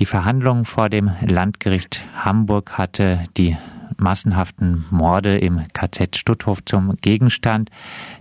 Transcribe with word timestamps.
Die 0.00 0.06
Verhandlung 0.06 0.64
vor 0.64 0.88
dem 0.88 1.10
Landgericht 1.20 2.02
Hamburg 2.24 2.78
hatte 2.78 3.18
die 3.36 3.58
massenhaften 3.98 4.86
Morde 4.90 5.36
im 5.36 5.60
KZ 5.74 6.16
Stutthof 6.16 6.64
zum 6.64 6.96
Gegenstand. 7.02 7.68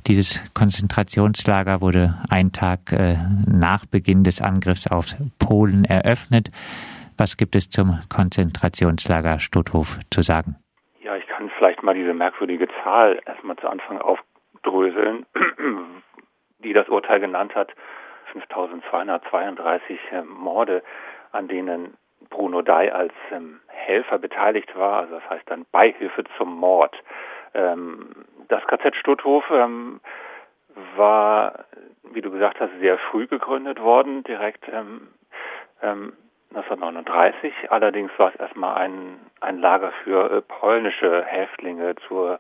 Dieses 0.05 0.43
Konzentrationslager 0.53 1.79
wurde 1.79 2.15
einen 2.29 2.51
Tag 2.51 2.91
äh, 2.91 3.15
nach 3.47 3.85
Beginn 3.85 4.25
des 4.25 4.41
Angriffs 4.41 4.91
auf 4.91 5.15
Polen 5.39 5.85
eröffnet. 5.85 6.51
Was 7.17 7.37
gibt 7.37 7.55
es 7.55 7.69
zum 7.69 7.97
Konzentrationslager 8.13 9.39
Stutthof 9.39 9.99
zu 10.11 10.21
sagen? 10.21 10.57
Ja, 11.01 11.15
ich 11.15 11.27
kann 11.27 11.49
vielleicht 11.57 11.81
mal 11.81 11.95
diese 11.95 12.13
merkwürdige 12.13 12.67
Zahl 12.83 13.21
erstmal 13.25 13.55
zu 13.55 13.69
Anfang 13.69 13.99
aufdröseln, 14.01 15.25
die 16.61 16.73
das 16.73 16.89
Urteil 16.89 17.21
genannt 17.21 17.55
hat. 17.55 17.69
5232 18.33 19.97
äh, 20.11 20.21
Morde, 20.23 20.83
an 21.31 21.47
denen 21.47 21.97
Bruno 22.29 22.61
Dai 22.61 22.93
als 22.93 23.13
ähm, 23.31 23.59
Helfer 23.67 24.19
beteiligt 24.19 24.75
war, 24.77 25.01
also 25.01 25.15
das 25.15 25.29
heißt 25.29 25.49
dann 25.49 25.65
Beihilfe 25.71 26.23
zum 26.37 26.55
Mord. 26.55 26.95
Ähm, 27.53 28.11
das 28.47 28.65
KZ 28.67 28.95
Stutthof 28.95 29.43
ähm, 29.51 29.99
war, 30.95 31.65
wie 32.11 32.21
du 32.21 32.31
gesagt 32.31 32.59
hast, 32.59 32.71
sehr 32.79 32.97
früh 32.97 33.27
gegründet 33.27 33.81
worden, 33.81 34.23
direkt 34.23 34.67
ähm, 34.71 35.07
1939. 35.81 37.43
Ähm, 37.43 37.67
Allerdings 37.69 38.11
war 38.17 38.33
es 38.33 38.39
erstmal 38.39 38.75
ein, 38.75 39.19
ein 39.41 39.59
Lager 39.59 39.91
für 40.03 40.31
äh, 40.31 40.41
polnische 40.41 41.23
Häftlinge 41.23 41.95
zur 42.07 42.39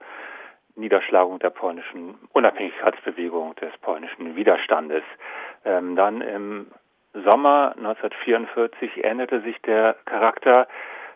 Niederschlagung 0.75 1.39
der 1.39 1.49
polnischen 1.49 2.15
Unabhängigkeitsbewegung, 2.33 3.55
des 3.55 3.75
polnischen 3.81 4.35
Widerstandes. 4.35 5.03
Ähm, 5.65 5.95
dann 5.95 6.21
im 6.21 6.67
Sommer 7.23 7.73
1944 7.77 9.03
änderte 9.03 9.41
sich 9.41 9.61
der 9.61 9.95
Charakter. 10.05 10.67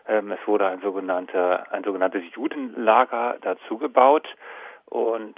Ähm, 0.06 0.32
es 0.32 0.46
wurde 0.46 0.66
ein 0.66 0.80
sogenannter, 0.80 1.72
ein 1.72 1.84
sogenanntes 1.84 2.22
Judenlager 2.34 3.36
dazugebaut 3.40 4.26
und 4.86 5.34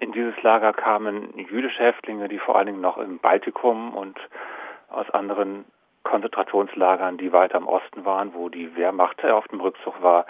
in 0.00 0.12
dieses 0.12 0.40
Lager 0.42 0.72
kamen 0.72 1.36
jüdische 1.36 1.82
Häftlinge, 1.82 2.28
die 2.28 2.38
vor 2.38 2.56
allen 2.56 2.66
Dingen 2.66 2.80
noch 2.80 2.96
im 2.96 3.18
Baltikum 3.18 3.94
und 3.94 4.18
aus 4.88 5.08
anderen 5.10 5.66
Konzentrationslagern, 6.02 7.18
die 7.18 7.32
weiter 7.32 7.58
im 7.58 7.66
Osten 7.66 8.04
waren, 8.04 8.32
wo 8.32 8.48
die 8.48 8.74
Wehrmacht 8.76 9.24
auf 9.24 9.46
dem 9.48 9.60
Rückzug 9.60 10.00
war, 10.02 10.26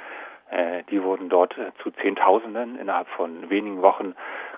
äh, 0.50 0.82
die 0.90 1.02
wurden 1.02 1.28
dort 1.28 1.56
äh, 1.58 1.72
zu 1.82 1.90
Zehntausenden. 1.90 2.78
Innerhalb 2.78 3.08
von 3.08 3.50
wenigen 3.50 3.82
Wochen 3.82 4.14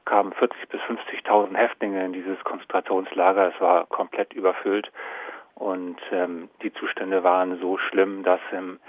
kamen 0.09 0.33
40 0.33 0.69
bis 0.71 0.81
50.000 0.83 1.55
Häftlinge 1.55 2.05
in 2.05 2.15
dieses 2.15 2.43
Konzentrationslager. 2.43 3.53
Es 3.55 3.61
war 3.61 3.87
komplett 3.87 4.33
überfüllt 4.33 4.91
und 5.55 5.99
ähm, 6.11 6.49
die 6.63 6.73
Zustände 6.73 7.23
waren 7.23 7.61
so 7.61 7.77
schlimm, 7.77 8.23
dass 8.23 8.41
ähm, 8.53 8.81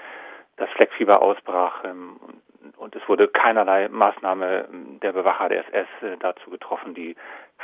das 0.56 0.70
Fleckfieber 0.72 1.22
ausbrach 1.22 1.84
ähm, 1.84 2.20
und 2.78 2.96
es 2.96 3.08
wurde 3.10 3.28
keinerlei 3.28 3.90
Maßnahme 3.90 4.70
der 5.02 5.12
Bewacher 5.12 5.50
der 5.50 5.66
SS 5.68 5.88
äh, 6.02 6.18
dazu 6.20 6.50
getroffen, 6.50 6.94
die 6.94 7.16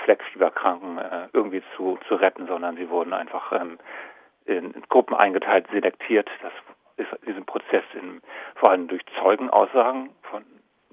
Fleckfieberkranken 0.04 0.98
äh, 0.98 1.28
irgendwie 1.32 1.64
zu, 1.76 1.98
zu 2.08 2.16
retten, 2.16 2.48
sondern 2.48 2.76
sie 2.76 2.90
wurden 2.90 3.14
einfach 3.14 3.54
ähm, 3.54 3.80
in, 4.46 4.74
Gruppen 4.90 5.16
eingeteilt, 5.16 5.68
selektiert. 5.72 6.30
Das 6.42 6.54
ist 6.98 7.26
diesem 7.26 7.46
Prozess 7.46 7.84
in, 7.94 8.22
vor 8.56 8.72
allem 8.72 8.88
durch 8.88 9.02
Zeugenaussagen 9.22 10.10
von 10.24 10.44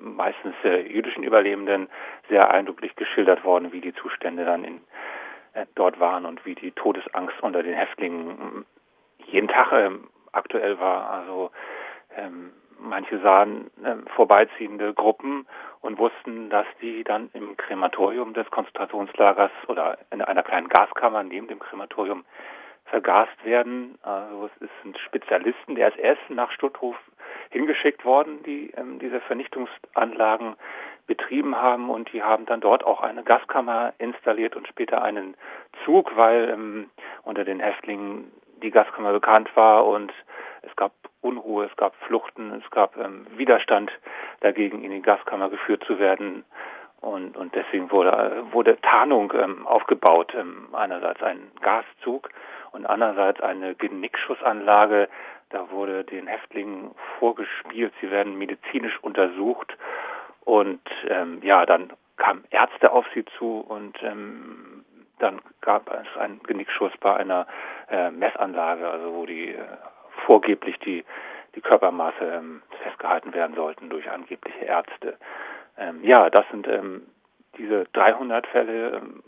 meistens 0.02 0.54
äh, 0.64 0.80
jüdischen 0.80 1.22
Überlebenden 1.22 1.88
sehr 2.28 2.50
eindrücklich 2.50 2.96
geschildert 2.96 3.44
worden, 3.44 3.72
wie 3.72 3.80
die 3.80 3.94
Zustände 3.94 4.44
dann 4.44 4.64
in, 4.64 4.80
äh, 5.54 5.66
dort 5.74 6.00
waren 6.00 6.26
und 6.26 6.44
wie 6.44 6.54
die 6.54 6.72
Todesangst 6.72 7.40
unter 7.42 7.62
den 7.62 7.74
Häftlingen 7.74 8.64
jeden 9.26 9.48
Tag 9.48 9.72
ähm, 9.72 10.08
aktuell 10.32 10.78
war. 10.78 11.10
Also 11.10 11.50
ähm, 12.16 12.52
manche 12.78 13.18
sahen 13.20 13.70
ähm, 13.84 14.04
vorbeiziehende 14.16 14.92
Gruppen 14.94 15.46
und 15.80 15.98
wussten, 15.98 16.50
dass 16.50 16.66
die 16.80 17.04
dann 17.04 17.30
im 17.32 17.56
Krematorium 17.56 18.34
des 18.34 18.50
Konzentrationslagers 18.50 19.52
oder 19.68 19.98
in 20.10 20.22
einer 20.22 20.42
kleinen 20.42 20.68
Gaskammer 20.68 21.22
neben 21.22 21.48
dem 21.48 21.58
Krematorium 21.58 22.24
vergast 22.86 23.44
werden. 23.44 23.98
Also 24.02 24.50
es 24.60 24.70
sind 24.82 24.98
Spezialisten 24.98 25.74
der 25.74 25.96
SS 25.98 26.18
nach 26.28 26.50
Stutthof 26.50 26.96
hingeschickt 27.52 28.04
worden, 28.04 28.42
die 28.44 28.72
ähm, 28.76 28.98
diese 28.98 29.20
Vernichtungsanlagen 29.20 30.56
betrieben 31.06 31.56
haben 31.56 31.90
und 31.90 32.12
die 32.12 32.22
haben 32.22 32.46
dann 32.46 32.60
dort 32.60 32.84
auch 32.84 33.02
eine 33.02 33.22
Gaskammer 33.22 33.92
installiert 33.98 34.56
und 34.56 34.68
später 34.68 35.02
einen 35.02 35.34
Zug, 35.84 36.16
weil 36.16 36.48
ähm, 36.50 36.90
unter 37.22 37.44
den 37.44 37.60
Häftlingen 37.60 38.32
die 38.62 38.70
Gaskammer 38.70 39.12
bekannt 39.12 39.54
war 39.54 39.86
und 39.86 40.12
es 40.62 40.74
gab 40.76 40.92
Unruhe, 41.20 41.66
es 41.66 41.76
gab 41.76 41.94
Fluchten, 42.06 42.52
es 42.64 42.70
gab 42.70 42.96
ähm, 42.96 43.26
Widerstand 43.36 43.90
dagegen, 44.40 44.82
in 44.82 44.90
die 44.90 45.02
Gaskammer 45.02 45.50
geführt 45.50 45.84
zu 45.84 45.98
werden. 45.98 46.44
Und, 47.00 47.36
und 47.36 47.54
deswegen 47.54 47.90
wurde, 47.90 48.44
wurde 48.52 48.80
Tarnung 48.80 49.32
ähm, 49.36 49.66
aufgebaut. 49.66 50.32
Ähm, 50.38 50.68
einerseits 50.72 51.20
ein 51.22 51.50
Gaszug 51.60 52.30
und 52.70 52.86
andererseits 52.86 53.40
eine 53.40 53.74
Genickschussanlage. 53.74 55.08
Da 55.52 55.70
wurde 55.70 56.04
den 56.04 56.26
Häftlingen 56.26 56.92
vorgespielt, 57.18 57.92
sie 58.00 58.10
werden 58.10 58.36
medizinisch 58.36 58.98
untersucht 59.02 59.76
und 60.44 60.80
ähm, 61.08 61.40
ja, 61.42 61.66
dann 61.66 61.92
kamen 62.16 62.44
Ärzte 62.50 62.90
auf 62.90 63.06
sie 63.14 63.24
zu 63.38 63.60
und 63.60 64.02
ähm, 64.02 64.84
dann 65.18 65.40
gab 65.60 65.88
es 65.92 66.16
einen 66.18 66.42
Genickschuss 66.42 66.92
bei 67.00 67.14
einer 67.16 67.46
äh, 67.90 68.10
Messanlage, 68.10 68.88
also 68.88 69.14
wo 69.14 69.26
die 69.26 69.50
äh, 69.50 69.64
vorgeblich 70.26 70.78
die 70.80 71.04
die 71.54 71.60
Körpermaße 71.60 72.24
ähm, 72.24 72.62
festgehalten 72.82 73.34
werden 73.34 73.54
sollten 73.54 73.90
durch 73.90 74.10
angebliche 74.10 74.64
Ärzte. 74.64 75.18
Ähm, 75.76 76.02
ja, 76.02 76.30
das 76.30 76.44
sind 76.50 76.66
ähm, 76.66 77.02
diese 77.58 77.84
300 77.92 78.46
Fälle 78.46 78.96
ähm, 78.96 79.22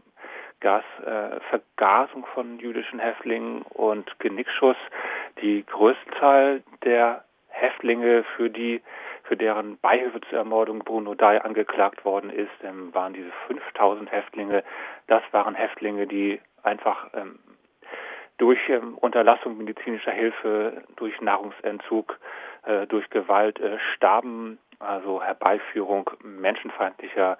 Gasvergasung 0.60 2.24
äh, 2.24 2.34
von 2.34 2.58
jüdischen 2.58 2.98
Häftlingen 2.98 3.62
und 3.62 4.18
Genickschuss. 4.20 4.76
Die 5.42 5.64
größte 5.64 6.10
Zahl 6.18 6.62
der 6.84 7.24
Häftlinge, 7.48 8.24
für 8.36 8.50
die 8.50 8.82
für 9.24 9.36
deren 9.36 9.78
Beihilfe 9.78 10.20
zur 10.28 10.38
Ermordung 10.38 10.80
Bruno 10.80 11.14
Dai 11.14 11.42
angeklagt 11.42 12.04
worden 12.04 12.30
ist, 12.30 12.52
ähm, 12.62 12.94
waren 12.94 13.14
diese 13.14 13.32
5000 13.48 14.12
Häftlinge. 14.12 14.62
Das 15.06 15.22
waren 15.32 15.54
Häftlinge, 15.54 16.06
die 16.06 16.40
einfach 16.62 17.08
ähm, 17.14 17.38
durch 18.36 18.58
ähm, 18.68 18.98
Unterlassung 18.98 19.56
medizinischer 19.56 20.10
Hilfe, 20.10 20.82
durch 20.96 21.20
Nahrungsentzug, 21.20 22.18
äh, 22.64 22.86
durch 22.86 23.08
Gewalt 23.10 23.58
äh, 23.60 23.78
starben, 23.94 24.58
also 24.78 25.22
Herbeiführung 25.22 26.10
menschenfeindlicher 26.22 27.38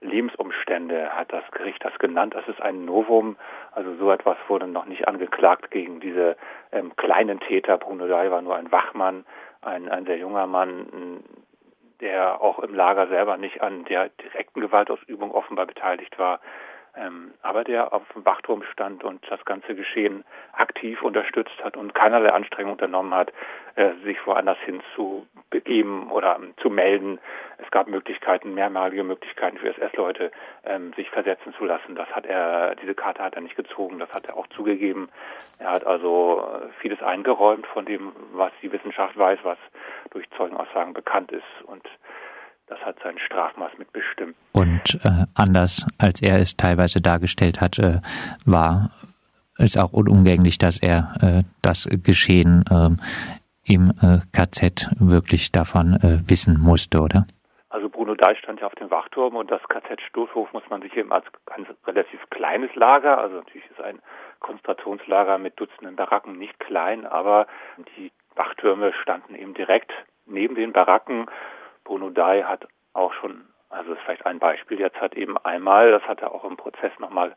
Lebensumstände 0.00 1.10
hat 1.10 1.32
das 1.32 1.44
Gericht 1.52 1.84
das 1.84 1.98
genannt. 1.98 2.34
Das 2.34 2.46
ist 2.48 2.60
ein 2.60 2.84
Novum. 2.84 3.36
Also 3.72 3.94
so 3.96 4.10
etwas 4.10 4.36
wurde 4.48 4.66
noch 4.66 4.86
nicht 4.86 5.08
angeklagt 5.08 5.70
gegen 5.70 6.00
diese 6.00 6.36
ähm, 6.72 6.94
kleinen 6.96 7.40
Täter. 7.40 7.78
Bruno 7.78 8.06
Dai 8.06 8.30
war 8.30 8.42
nur 8.42 8.56
ein 8.56 8.70
Wachmann, 8.70 9.24
ein, 9.62 9.88
ein 9.88 10.04
sehr 10.04 10.18
junger 10.18 10.46
Mann, 10.46 11.22
der 12.00 12.40
auch 12.40 12.58
im 12.58 12.74
Lager 12.74 13.08
selber 13.08 13.36
nicht 13.36 13.62
an 13.62 13.84
der 13.84 14.10
direkten 14.10 14.60
Gewaltausübung 14.60 15.30
offenbar 15.30 15.66
beteiligt 15.66 16.18
war 16.18 16.40
ähm, 16.96 17.34
aber 17.42 17.64
der 17.64 17.92
auf 17.92 18.02
dem 18.14 18.24
Wachturm 18.24 18.62
stand 18.72 19.04
und 19.04 19.22
das 19.30 19.44
ganze 19.44 19.74
Geschehen 19.74 20.24
aktiv 20.52 21.02
unterstützt 21.02 21.62
hat 21.62 21.76
und 21.76 21.94
keinerlei 21.94 22.32
Anstrengung 22.32 22.72
unternommen 22.72 23.14
hat, 23.14 23.32
äh, 23.76 23.92
sich 24.04 24.16
woanders 24.26 24.58
hin 24.64 24.80
zu 24.94 25.26
begeben 25.50 26.10
oder 26.10 26.36
ähm, 26.36 26.54
zu 26.62 26.70
melden. 26.70 27.18
Es 27.58 27.70
gab 27.70 27.88
Möglichkeiten, 27.88 28.54
mehrmalige 28.54 29.04
Möglichkeiten 29.04 29.58
für 29.58 29.68
SS-Leute, 29.68 30.30
ähm, 30.64 30.92
sich 30.94 31.10
versetzen 31.10 31.54
zu 31.58 31.64
lassen. 31.64 31.94
Das 31.94 32.08
hat 32.08 32.26
er, 32.26 32.74
diese 32.76 32.94
Karte 32.94 33.22
hat 33.22 33.34
er 33.34 33.42
nicht 33.42 33.56
gezogen, 33.56 33.98
das 33.98 34.12
hat 34.12 34.26
er 34.26 34.36
auch 34.36 34.46
zugegeben. 34.48 35.10
Er 35.58 35.72
hat 35.72 35.86
also 35.86 36.48
äh, 36.50 36.68
vieles 36.80 37.02
eingeräumt 37.02 37.66
von 37.66 37.84
dem, 37.84 38.12
was 38.32 38.52
die 38.62 38.72
Wissenschaft 38.72 39.16
weiß, 39.18 39.40
was 39.42 39.58
durch 40.10 40.28
Zeugenaussagen 40.30 40.94
bekannt 40.94 41.32
ist 41.32 41.44
und 41.66 41.86
das 42.66 42.78
hat 42.80 42.96
sein 43.02 43.18
Strafmaß 43.18 43.72
mitbestimmt. 43.78 44.36
Und 44.52 44.98
äh, 45.04 45.26
anders 45.34 45.86
als 45.98 46.20
er 46.22 46.36
es 46.36 46.56
teilweise 46.56 47.00
dargestellt 47.00 47.60
hat, 47.60 47.78
äh, 47.78 48.00
war 48.44 48.90
es 49.58 49.76
auch 49.76 49.92
unumgänglich, 49.92 50.58
dass 50.58 50.82
er 50.82 51.14
äh, 51.20 51.42
das 51.62 51.88
Geschehen 52.02 52.64
ähm, 52.70 52.98
im 53.64 53.90
äh, 54.02 54.18
KZ 54.32 54.90
wirklich 55.00 55.52
davon 55.52 55.94
äh, 55.94 56.18
wissen 56.28 56.60
musste, 56.60 57.00
oder? 57.00 57.26
Also 57.68 57.88
Bruno 57.88 58.14
Deich 58.14 58.38
stand 58.38 58.60
ja 58.60 58.66
auf 58.66 58.74
dem 58.74 58.90
Wachturm 58.90 59.36
und 59.36 59.50
das 59.50 59.62
KZ 59.68 60.00
Stoßhof 60.08 60.52
muss 60.52 60.62
man 60.70 60.82
sich 60.82 60.96
eben 60.96 61.12
als 61.12 61.26
ein 61.46 61.66
relativ 61.86 62.20
kleines 62.30 62.74
Lager, 62.74 63.18
also 63.18 63.36
natürlich 63.36 63.68
ist 63.70 63.80
ein 63.80 64.00
Konzentrationslager 64.40 65.38
mit 65.38 65.58
Dutzenden 65.58 65.96
Baracken 65.96 66.38
nicht 66.38 66.58
klein, 66.60 67.06
aber 67.06 67.46
die 67.96 68.12
Wachtürme 68.34 68.92
standen 69.02 69.34
eben 69.34 69.54
direkt 69.54 69.92
neben 70.26 70.54
den 70.54 70.72
Baracken 70.72 71.26
Bruno 71.86 72.10
Dai 72.10 72.42
hat 72.42 72.66
auch 72.92 73.12
schon, 73.14 73.46
also 73.70 73.92
ist 73.92 74.02
vielleicht 74.02 74.26
ein 74.26 74.40
Beispiel, 74.40 74.80
jetzt 74.80 75.00
hat 75.00 75.14
eben 75.14 75.38
einmal, 75.38 75.92
das 75.92 76.02
hat 76.02 76.20
er 76.20 76.32
auch 76.32 76.44
im 76.44 76.56
Prozess 76.56 76.92
nochmal 76.98 77.34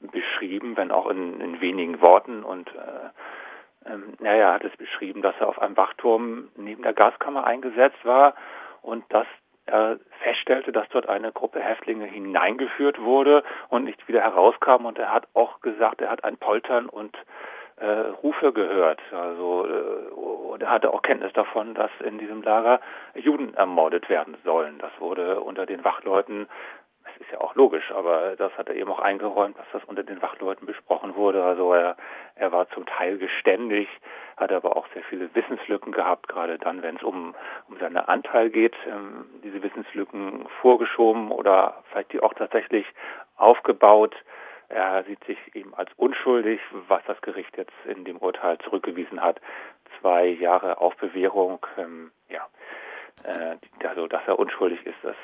beschrieben, 0.00 0.76
wenn 0.76 0.90
auch 0.90 1.08
in, 1.08 1.40
in 1.40 1.60
wenigen 1.60 2.00
Worten 2.00 2.42
und 2.42 2.68
äh, 2.74 3.90
ähm, 3.90 4.14
naja, 4.18 4.54
hat 4.54 4.64
es 4.64 4.76
beschrieben, 4.76 5.22
dass 5.22 5.34
er 5.38 5.48
auf 5.48 5.60
einem 5.60 5.76
Wachturm 5.76 6.48
neben 6.56 6.82
der 6.82 6.94
Gaskammer 6.94 7.44
eingesetzt 7.44 8.04
war 8.04 8.34
und 8.80 9.04
dass 9.12 9.26
er 9.66 10.00
feststellte, 10.22 10.72
dass 10.72 10.88
dort 10.88 11.08
eine 11.08 11.30
Gruppe 11.30 11.60
Häftlinge 11.60 12.06
hineingeführt 12.06 13.00
wurde 13.00 13.44
und 13.68 13.84
nicht 13.84 14.08
wieder 14.08 14.20
herauskam. 14.20 14.84
Und 14.84 14.98
er 14.98 15.12
hat 15.12 15.28
auch 15.34 15.60
gesagt, 15.60 16.00
er 16.00 16.10
hat 16.10 16.24
ein 16.24 16.36
Poltern 16.36 16.88
und 16.88 17.16
äh, 17.76 17.86
Rufe 18.22 18.52
gehört. 18.52 19.00
Also 19.12 19.66
äh, 19.66 20.60
er 20.62 20.70
hatte 20.70 20.92
auch 20.92 21.02
Kenntnis 21.02 21.32
davon, 21.32 21.74
dass 21.74 21.90
in 22.04 22.18
diesem 22.18 22.42
Lager 22.42 22.80
Juden 23.14 23.54
ermordet 23.54 24.08
werden 24.08 24.36
sollen. 24.44 24.78
Das 24.78 24.92
wurde 25.00 25.40
unter 25.40 25.66
den 25.66 25.84
Wachleuten 25.84 26.46
ist 27.22 27.30
ja 27.30 27.40
auch 27.40 27.54
logisch, 27.54 27.90
aber 27.92 28.36
das 28.36 28.52
hat 28.58 28.68
er 28.68 28.74
eben 28.74 28.90
auch 28.90 28.98
eingeräumt, 28.98 29.56
dass 29.58 29.66
das 29.72 29.84
unter 29.84 30.02
den 30.02 30.20
Wachleuten 30.20 30.66
besprochen 30.66 31.14
wurde. 31.14 31.42
Also 31.42 31.72
er, 31.72 31.96
er 32.34 32.52
war 32.52 32.68
zum 32.70 32.84
Teil 32.86 33.18
geständig, 33.18 33.88
hat 34.36 34.52
aber 34.52 34.76
auch 34.76 34.86
sehr 34.92 35.02
viele 35.04 35.32
Wissenslücken 35.34 35.92
gehabt, 35.92 36.28
gerade 36.28 36.58
dann, 36.58 36.82
wenn 36.82 36.96
es 36.96 37.02
um, 37.02 37.34
um 37.68 37.78
seinen 37.78 37.96
Anteil 37.96 38.50
geht, 38.50 38.74
ähm, 38.86 39.26
diese 39.44 39.62
Wissenslücken 39.62 40.46
vorgeschoben 40.60 41.30
oder 41.30 41.82
vielleicht 41.90 42.12
die 42.12 42.20
auch 42.20 42.34
tatsächlich 42.34 42.86
aufgebaut. 43.36 44.14
Er 44.72 45.04
sieht 45.04 45.22
sich 45.24 45.38
eben 45.54 45.74
als 45.74 45.90
unschuldig, 45.96 46.60
was 46.88 47.02
das 47.06 47.20
Gericht 47.20 47.56
jetzt 47.58 47.72
in 47.84 48.04
dem 48.04 48.16
Urteil 48.16 48.56
zurückgewiesen 48.58 49.20
hat. 49.20 49.40
Zwei 50.00 50.26
Jahre 50.26 50.78
auf 50.78 50.96
Bewährung, 50.96 51.64
ähm, 51.76 52.10
ja. 52.28 52.46
Äh, 53.24 53.56
also, 53.86 54.06
dass 54.06 54.22
er 54.26 54.38
unschuldig 54.38 54.84
ist, 54.86 54.96
das 55.02 55.16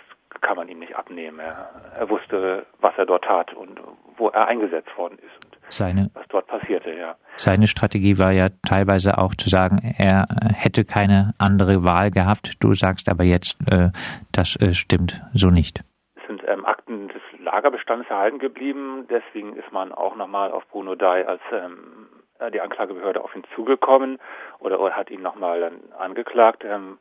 kann 0.42 0.56
man 0.56 0.68
ihm 0.68 0.78
nicht 0.78 0.94
abnehmen. 0.94 1.38
Er, 1.38 1.70
er, 1.96 2.10
wusste, 2.10 2.66
was 2.80 2.92
er 2.98 3.06
dort 3.06 3.24
tat 3.24 3.54
und 3.54 3.80
wo 4.18 4.28
er 4.28 4.46
eingesetzt 4.46 4.96
worden 4.98 5.18
ist 5.18 5.44
und 5.44 5.58
seine, 5.70 6.10
was 6.12 6.26
dort 6.28 6.46
passierte, 6.46 6.92
ja. 6.94 7.16
Seine 7.36 7.66
Strategie 7.66 8.18
war 8.18 8.32
ja 8.32 8.48
teilweise 8.66 9.16
auch 9.18 9.34
zu 9.34 9.48
sagen, 9.48 9.94
er 9.98 10.26
hätte 10.54 10.84
keine 10.84 11.34
andere 11.38 11.84
Wahl 11.84 12.10
gehabt. 12.10 12.56
Du 12.60 12.74
sagst 12.74 13.08
aber 13.08 13.24
jetzt, 13.24 13.56
äh, 13.70 13.90
das 14.32 14.56
äh, 14.56 14.74
stimmt 14.74 15.22
so 15.32 15.48
nicht. 15.48 15.82
Des 17.58 17.64
Lagerbestandes 17.64 18.08
erhalten 18.08 18.38
geblieben. 18.38 19.08
Deswegen 19.10 19.56
ist 19.56 19.72
man 19.72 19.92
auch 19.92 20.14
nochmal 20.14 20.52
auf 20.52 20.64
Bruno 20.68 20.94
Dai 20.94 21.26
als 21.26 21.40
ähm, 21.50 22.06
äh, 22.38 22.52
die 22.52 22.60
Anklagebehörde 22.60 23.20
auf 23.20 23.34
ihn 23.34 23.42
zugekommen 23.56 24.20
oder, 24.60 24.78
oder 24.78 24.94
hat 24.94 25.10
ihn 25.10 25.22
nochmal 25.22 25.72
angeklagt. 25.98 26.64
Ähm, 26.64 26.98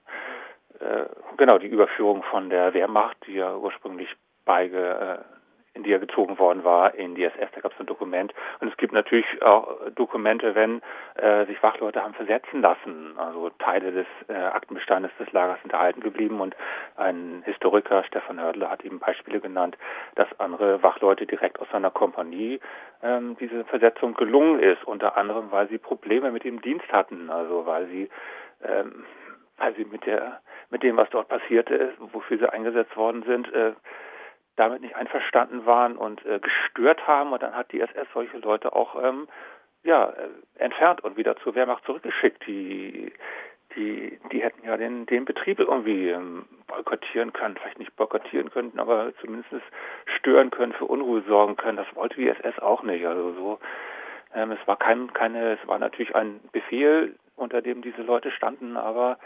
äh, 0.79 1.05
genau 1.37 1.59
die 1.59 1.67
Überführung 1.67 2.23
von 2.23 2.49
der 2.49 2.73
Wehrmacht, 2.73 3.17
die 3.27 3.33
ja 3.33 3.55
ursprünglich 3.55 4.09
beige, 4.45 4.79
äh, 4.79 5.36
in 5.77 5.83
die 5.83 5.93
er 5.93 5.99
gezogen 5.99 6.37
worden 6.39 6.63
war, 6.63 6.95
in 6.95 7.15
die 7.15 7.23
SS. 7.23 7.51
Da 7.53 7.61
gab 7.61 7.71
es 7.71 7.79
ein 7.79 7.85
Dokument. 7.85 8.33
Und 8.59 8.67
es 8.67 8.77
gibt 8.77 8.93
natürlich 8.93 9.25
auch 9.41 9.77
Dokumente, 9.95 10.55
wenn 10.55 10.81
äh, 11.15 11.45
sich 11.45 11.61
Wachleute 11.61 12.03
haben 12.03 12.15
versetzen 12.15 12.61
lassen. 12.61 13.13
Also 13.17 13.49
Teile 13.59 13.91
des 13.91 14.07
äh, 14.27 14.33
Aktenbestandes 14.33 15.11
des 15.19 15.31
Lagers 15.31 15.61
sind 15.61 15.71
erhalten 15.71 16.01
geblieben. 16.01 16.41
Und 16.41 16.55
ein 16.95 17.43
Historiker, 17.45 18.03
Stefan 18.03 18.41
Hördler, 18.41 18.69
hat 18.69 18.83
eben 18.83 18.99
Beispiele 18.99 19.39
genannt, 19.39 19.77
dass 20.15 20.27
andere 20.39 20.81
Wachleute 20.83 21.25
direkt 21.25 21.59
aus 21.59 21.67
seiner 21.71 21.91
Kompanie 21.91 22.59
ähm, 23.03 23.37
diese 23.39 23.63
Versetzung 23.65 24.15
gelungen 24.15 24.59
ist. 24.59 24.83
Unter 24.85 25.15
anderem, 25.15 25.51
weil 25.51 25.69
sie 25.69 25.77
Probleme 25.77 26.31
mit 26.31 26.43
dem 26.43 26.61
Dienst 26.61 26.91
hatten. 26.91 27.29
Also 27.29 27.65
weil 27.65 27.87
sie 27.87 28.09
ähm, 28.63 29.05
weil 29.57 29.75
sie 29.75 29.85
mit 29.85 30.05
der 30.05 30.39
mit 30.69 30.83
dem, 30.83 30.97
was 30.97 31.09
dort 31.09 31.29
passierte, 31.29 31.93
wofür 31.99 32.37
sie 32.37 32.51
eingesetzt 32.51 32.95
worden 32.97 33.23
sind, 33.23 33.51
äh, 33.53 33.71
damit 34.57 34.81
nicht 34.81 34.95
einverstanden 34.95 35.65
waren 35.65 35.95
und 35.95 36.25
äh, 36.25 36.39
gestört 36.39 37.07
haben. 37.07 37.31
Und 37.31 37.41
dann 37.41 37.55
hat 37.55 37.71
die 37.71 37.79
SS 37.79 38.07
solche 38.13 38.37
Leute 38.39 38.75
auch 38.75 39.01
ähm, 39.01 39.27
ja, 39.83 40.09
äh, 40.09 40.27
entfernt 40.59 41.03
und 41.03 41.15
wieder 41.15 41.37
zur 41.37 41.55
Wehrmacht 41.55 41.85
zurückgeschickt. 41.85 42.45
Die, 42.45 43.13
die, 43.75 44.19
die 44.31 44.41
hätten 44.41 44.65
ja 44.65 44.75
den, 44.75 45.05
den 45.05 45.25
Betrieb 45.25 45.59
irgendwie 45.59 46.09
ähm, 46.09 46.45
boykottieren 46.67 47.31
können, 47.33 47.55
vielleicht 47.55 47.79
nicht 47.79 47.95
boykottieren 47.95 48.49
können, 48.49 48.73
aber 48.77 49.13
zumindest 49.21 49.53
stören 50.17 50.49
können, 50.49 50.73
für 50.73 50.85
Unruhe 50.85 51.21
sorgen 51.27 51.55
können. 51.55 51.77
Das 51.77 51.95
wollte 51.95 52.15
die 52.15 52.27
SS 52.27 52.59
auch 52.59 52.83
nicht. 52.83 53.05
Also 53.05 53.33
so, 53.33 53.59
ähm, 54.33 54.51
es 54.51 54.67
war 54.67 54.77
kein, 54.77 55.13
keine, 55.13 55.53
es 55.53 55.67
war 55.67 55.79
natürlich 55.79 56.15
ein 56.15 56.39
Befehl, 56.51 57.15
unter 57.35 57.61
dem 57.61 57.81
diese 57.81 58.01
Leute 58.01 58.31
standen, 58.31 58.77
aber 58.77 59.19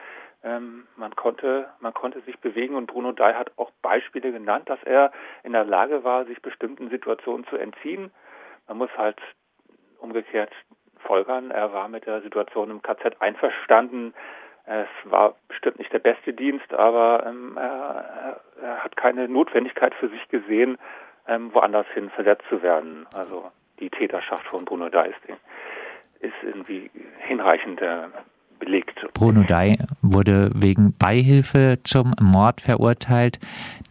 ähm, 0.44 0.88
man 0.96 1.16
konnte, 1.16 1.68
man 1.80 1.94
konnte 1.94 2.22
sich 2.22 2.40
bewegen 2.40 2.76
und 2.76 2.88
Bruno 2.88 3.12
Dai 3.12 3.34
hat 3.34 3.52
auch 3.58 3.72
Beispiele 3.82 4.32
genannt, 4.32 4.70
dass 4.70 4.82
er 4.84 5.12
in 5.44 5.54
der 5.54 5.66
Lage 5.66 6.04
war, 6.04 6.26
sich 6.26 6.42
bestimmten 6.42 6.90
Situationen 6.90 7.46
zu 7.48 7.58
entziehen. 7.58 8.12
Man 8.68 8.78
muss 8.78 8.90
halt 8.98 9.20
umgekehrt 10.00 10.52
folgern. 11.02 11.52
Er 11.52 11.74
war 11.74 11.88
mit 11.88 12.06
der 12.06 12.22
Situation 12.22 12.72
im 12.72 12.82
KZ 12.82 13.22
einverstanden. 13.22 14.14
Es 14.66 14.88
war 15.06 15.36
bestimmt 15.48 15.80
nicht 15.80 15.92
der 15.92 16.00
beste 16.00 16.34
Dienst, 16.34 16.74
aber 16.74 17.26
ähm, 17.26 17.58
er, 17.58 18.40
er, 18.62 18.84
hat 18.84 18.96
keine 18.96 19.28
Notwendigkeit 19.28 19.94
für 19.96 20.10
sich 20.10 20.28
gesehen, 20.30 20.78
ähm, 21.28 21.54
woanders 21.54 21.88
hin 21.94 22.10
versetzt 22.12 22.46
zu 22.48 22.62
werden. 22.62 23.08
Also 23.14 23.52
die 23.80 23.90
Täterschaft 23.90 24.46
von 24.46 24.66
Bruno 24.66 24.86
ist, 24.86 24.96
ist 26.20 26.34
irgendwie 26.44 26.92
hinreichend 27.20 27.82
äh, 27.82 28.04
belegt. 28.62 29.06
Bruno 29.14 29.44
Dai 29.44 29.78
wurde 30.02 30.52
wegen 30.54 30.94
Beihilfe 30.98 31.80
zum 31.84 32.14
Mord 32.22 32.62
verurteilt. 32.62 33.40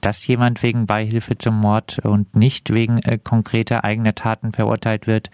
Dass 0.00 0.26
jemand 0.26 0.62
wegen 0.62 0.86
Beihilfe 0.86 1.36
zum 1.36 1.60
Mord 1.60 1.98
und 2.02 2.34
nicht 2.34 2.72
wegen 2.72 2.98
äh, 2.98 3.18
konkreter 3.18 3.84
eigener 3.84 4.14
Taten 4.14 4.52
verurteilt 4.52 5.06
wird, 5.06 5.30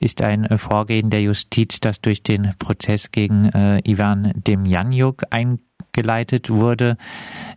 ist 0.00 0.22
ein 0.22 0.44
äh, 0.44 0.56
Vorgehen 0.56 1.10
der 1.10 1.20
Justiz, 1.20 1.80
das 1.80 2.00
durch 2.00 2.22
den 2.22 2.54
Prozess 2.58 3.10
gegen 3.10 3.46
äh, 3.50 3.80
Ivan 3.84 4.32
Demjanjuk 4.34 5.24
eingeleitet 5.30 6.48
wurde. 6.48 6.96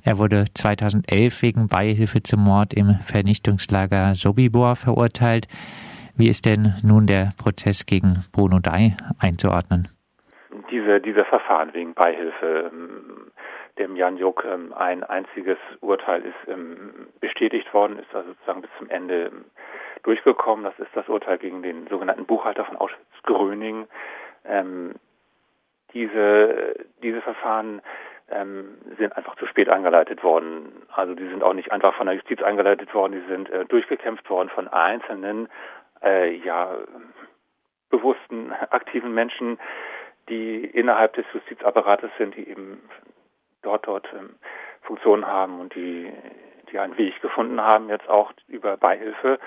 Er 0.03 0.17
wurde 0.17 0.45
2011 0.53 1.41
wegen 1.41 1.67
Beihilfe 1.67 2.23
zum 2.23 2.43
Mord 2.43 2.73
im 2.73 2.95
Vernichtungslager 3.05 4.15
Sobibor 4.15 4.75
verurteilt. 4.75 5.47
Wie 6.15 6.27
ist 6.27 6.45
denn 6.45 6.73
nun 6.81 7.07
der 7.07 7.31
Prozess 7.37 7.85
gegen 7.85 8.25
Bruno 8.33 8.59
Dai 8.59 8.97
einzuordnen? 9.19 9.87
Diese, 10.89 11.01
diese 11.01 11.25
Verfahren 11.25 11.73
wegen 11.73 11.93
Beihilfe 11.93 12.71
ähm, 12.71 13.31
dem 13.77 13.95
Jan 13.95 14.17
Juk 14.17 14.45
ähm, 14.45 14.73
ein 14.73 15.03
einziges 15.03 15.57
Urteil 15.81 16.23
ist 16.23 16.47
ähm, 16.47 17.07
bestätigt 17.19 17.71
worden, 17.73 17.99
ist 17.99 18.13
also 18.13 18.29
sozusagen 18.29 18.61
bis 18.61 18.71
zum 18.77 18.89
Ende 18.89 19.31
durchgekommen. 20.03 20.65
Das 20.65 20.77
ist 20.79 20.95
das 20.95 21.07
Urteil 21.07 21.37
gegen 21.37 21.61
den 21.61 21.87
sogenannten 21.87 22.25
Buchhalter 22.25 22.65
von 22.65 22.77
Auschwitz-Gröning. 22.77 23.87
Diese, 25.93 26.75
diese 27.03 27.21
Verfahren 27.21 27.81
ähm, 28.31 28.77
sind 28.97 29.15
einfach 29.17 29.35
zu 29.35 29.45
spät 29.45 29.69
eingeleitet 29.69 30.23
worden. 30.23 30.71
Also 30.93 31.13
die 31.13 31.27
sind 31.27 31.43
auch 31.43 31.53
nicht 31.53 31.71
einfach 31.71 31.93
von 31.95 32.07
der 32.07 32.15
Justiz 32.15 32.41
eingeleitet 32.41 32.93
worden, 32.93 33.13
die 33.13 33.31
sind 33.31 33.49
äh, 33.49 33.65
durchgekämpft 33.65 34.29
worden 34.29 34.49
von 34.49 34.67
einzelnen, 34.69 35.49
äh, 36.01 36.33
ja, 36.37 36.77
bewussten, 37.89 38.51
aktiven 38.69 39.13
Menschen, 39.13 39.59
die 40.29 40.65
innerhalb 40.65 41.13
des 41.13 41.25
Justizapparates 41.33 42.11
sind, 42.17 42.35
die 42.35 42.47
eben 42.47 42.81
dort 43.61 43.87
dort 43.87 44.07
ähm, 44.13 44.35
Funktionen 44.81 45.27
haben 45.27 45.59
und 45.59 45.75
die 45.75 46.11
die 46.71 46.79
einen 46.79 46.97
Weg 46.97 47.19
gefunden 47.21 47.61
haben, 47.61 47.89
jetzt 47.89 48.07
auch 48.09 48.31
über 48.47 48.77
Beihilfe, 48.77 49.39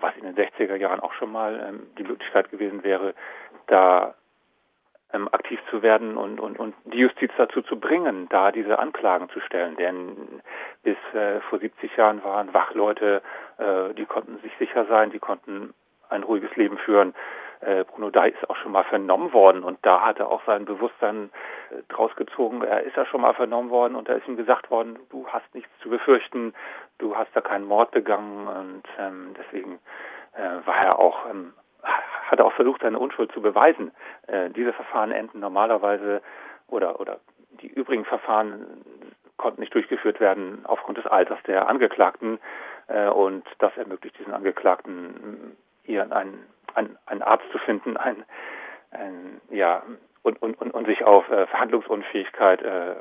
was 0.00 0.16
in 0.16 0.24
den 0.24 0.34
60er 0.34 0.76
Jahren 0.76 1.00
auch 1.00 1.12
schon 1.14 1.30
mal 1.30 1.64
ähm, 1.68 1.86
die 1.98 2.04
Möglichkeit 2.04 2.50
gewesen 2.50 2.82
wäre, 2.82 3.14
da 3.66 4.14
ähm, 5.12 5.28
aktiv 5.32 5.60
zu 5.70 5.82
werden 5.82 6.16
und, 6.16 6.40
und, 6.40 6.58
und 6.58 6.74
die 6.84 6.98
Justiz 6.98 7.30
dazu 7.36 7.62
zu 7.62 7.78
bringen, 7.78 8.28
da 8.30 8.50
diese 8.50 8.78
Anklagen 8.78 9.28
zu 9.30 9.40
stellen. 9.40 9.76
Denn 9.76 10.42
bis 10.82 10.96
äh, 11.14 11.40
vor 11.42 11.58
70 11.58 11.96
Jahren 11.96 12.24
waren 12.24 12.52
Wachleute, 12.54 13.22
äh, 13.58 13.94
die 13.94 14.06
konnten 14.06 14.38
sich 14.38 14.52
sicher 14.58 14.86
sein, 14.86 15.10
die 15.10 15.18
konnten 15.18 15.74
ein 16.08 16.22
ruhiges 16.22 16.54
Leben 16.56 16.78
führen 16.78 17.14
äh, 17.62 17.84
Bruno 17.84 18.10
Dai 18.10 18.28
ist 18.30 18.50
auch 18.50 18.56
schon 18.56 18.72
mal 18.72 18.84
vernommen 18.84 19.32
worden 19.32 19.62
und 19.62 19.78
da 19.82 20.00
hat 20.02 20.18
er 20.18 20.30
auch 20.30 20.42
sein 20.46 20.64
Bewusstsein 20.64 21.30
äh, 21.70 21.82
draus 21.88 22.14
gezogen. 22.16 22.62
Er 22.62 22.82
ist 22.82 22.96
ja 22.96 23.06
schon 23.06 23.20
mal 23.20 23.34
vernommen 23.34 23.70
worden 23.70 23.94
und 23.94 24.08
da 24.08 24.14
ist 24.14 24.26
ihm 24.26 24.36
gesagt 24.36 24.70
worden, 24.70 24.98
du 25.10 25.26
hast 25.28 25.54
nichts 25.54 25.70
zu 25.80 25.88
befürchten, 25.88 26.54
du 26.98 27.16
hast 27.16 27.30
da 27.34 27.40
keinen 27.40 27.64
Mord 27.64 27.92
begangen 27.92 28.46
und 28.48 28.82
ähm, 28.98 29.34
deswegen 29.38 29.78
äh, 30.34 30.66
war 30.66 30.84
er 30.84 30.98
auch 30.98 31.26
ähm, 31.30 31.54
hat 31.82 32.38
er 32.38 32.46
auch 32.46 32.52
versucht, 32.52 32.82
seine 32.82 32.98
Unschuld 32.98 33.30
zu 33.32 33.42
beweisen. 33.42 33.92
Äh, 34.26 34.50
diese 34.50 34.72
Verfahren 34.72 35.12
enden 35.12 35.40
normalerweise 35.40 36.22
oder 36.68 37.00
oder 37.00 37.20
die 37.60 37.68
übrigen 37.68 38.04
Verfahren 38.04 38.66
konnten 39.36 39.60
nicht 39.60 39.74
durchgeführt 39.74 40.20
werden 40.20 40.64
aufgrund 40.64 40.98
des 40.98 41.06
Alters 41.06 41.38
der 41.46 41.68
Angeklagten 41.68 42.38
äh, 42.88 43.08
und 43.08 43.44
das 43.58 43.76
ermöglicht 43.76 44.18
diesen 44.18 44.32
Angeklagten 44.32 45.56
hier 45.84 46.10
einen 46.12 46.46
einen, 46.74 46.98
einen 47.06 47.22
Arzt 47.22 47.44
zu 47.52 47.58
finden, 47.58 47.96
ein, 47.96 48.24
ein 48.90 49.40
ja 49.50 49.82
und, 50.22 50.40
und, 50.40 50.60
und, 50.60 50.72
und 50.72 50.86
sich 50.86 51.04
auf 51.04 51.28
äh, 51.30 51.46
Verhandlungsunfähigkeit 51.46 52.62
äh, 52.62 52.94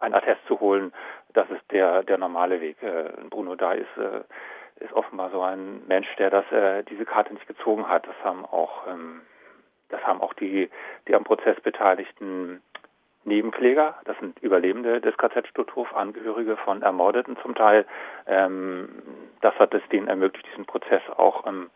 ein 0.00 0.14
Attest 0.14 0.40
zu 0.46 0.60
holen, 0.60 0.92
das 1.32 1.48
ist 1.50 1.70
der 1.70 2.02
der 2.02 2.18
normale 2.18 2.60
Weg. 2.60 2.82
Äh, 2.82 3.10
Bruno 3.30 3.54
da 3.54 3.72
ist 3.72 3.96
äh, 3.96 4.22
ist 4.84 4.92
offenbar 4.92 5.30
so 5.30 5.42
ein 5.42 5.86
Mensch, 5.88 6.08
der 6.16 6.30
das 6.30 6.50
äh, 6.52 6.84
diese 6.84 7.04
Karte 7.04 7.34
nicht 7.34 7.48
gezogen 7.48 7.88
hat. 7.88 8.06
Das 8.06 8.16
haben 8.22 8.44
auch 8.44 8.86
ähm, 8.86 9.22
das 9.88 10.04
haben 10.06 10.20
auch 10.20 10.34
die, 10.34 10.70
die 11.06 11.14
am 11.14 11.24
Prozess 11.24 11.58
beteiligten 11.60 12.62
Nebenkläger, 13.24 13.96
das 14.04 14.18
sind 14.18 14.38
Überlebende 14.40 15.00
des 15.00 15.16
KZ 15.16 15.46
Stutthof, 15.48 15.94
Angehörige 15.94 16.56
von 16.56 16.82
Ermordeten 16.82 17.36
zum 17.42 17.54
Teil. 17.54 17.84
Ähm, 18.26 18.88
das 19.40 19.54
hat 19.58 19.74
es 19.74 19.82
denen 19.90 20.08
ermöglicht, 20.08 20.46
diesen 20.50 20.66
Prozess 20.66 21.02
auch, 21.16 21.46
ähm, 21.46 21.70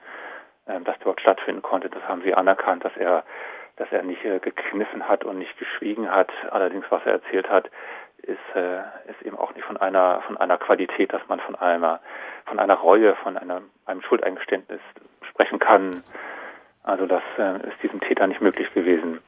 äh, 0.66 0.81
dass 0.81 0.99
dort 1.00 1.21
stattfinden 1.21 1.62
konnte. 1.62 1.88
Das 1.90 2.02
haben 2.04 2.23
sie 2.23 2.35
anerkannt, 2.35 2.85
dass 2.85 2.97
er, 2.97 3.25
dass 3.76 3.90
er 3.90 4.02
nicht 4.02 4.25
äh, 4.25 4.38
gekniffen 4.38 5.09
hat 5.09 5.25
und 5.25 5.38
nicht 5.38 5.59
geschwiegen 5.59 6.11
hat. 6.11 6.31
Allerdings, 6.50 6.85
was 6.90 7.04
er 7.04 7.12
erzählt 7.12 7.49
hat, 7.49 7.69
ist, 8.23 8.38
äh, 8.54 8.78
ist 9.11 9.23
eben 9.23 9.37
auch 9.37 9.54
nicht 9.54 9.64
von 9.64 9.76
einer, 9.76 10.23
von 10.26 10.37
einer 10.37 10.59
Qualität, 10.59 11.12
dass 11.12 11.26
man 11.28 11.40
von 11.40 11.57
einer, 11.57 12.00
von 12.47 12.61
einer 12.61 12.75
Reue, 12.75 13.16
von 13.16 13.37
einer, 13.37 13.62
einem 13.87 14.02
Schuldeingeständnis 14.02 14.81
sprechen 15.28 15.59
kann. 15.59 16.04
Also 16.85 17.07
das 17.07 17.23
äh, 17.38 17.57
ist 17.69 17.83
diesem 17.83 18.00
Täter 18.00 18.26
nicht 18.28 18.40
möglich 18.40 18.73
gewesen. 18.73 19.21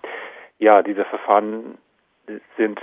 Ja, 0.59 0.83
diese 0.83 1.05
Verfahren 1.05 1.79
sind 2.57 2.81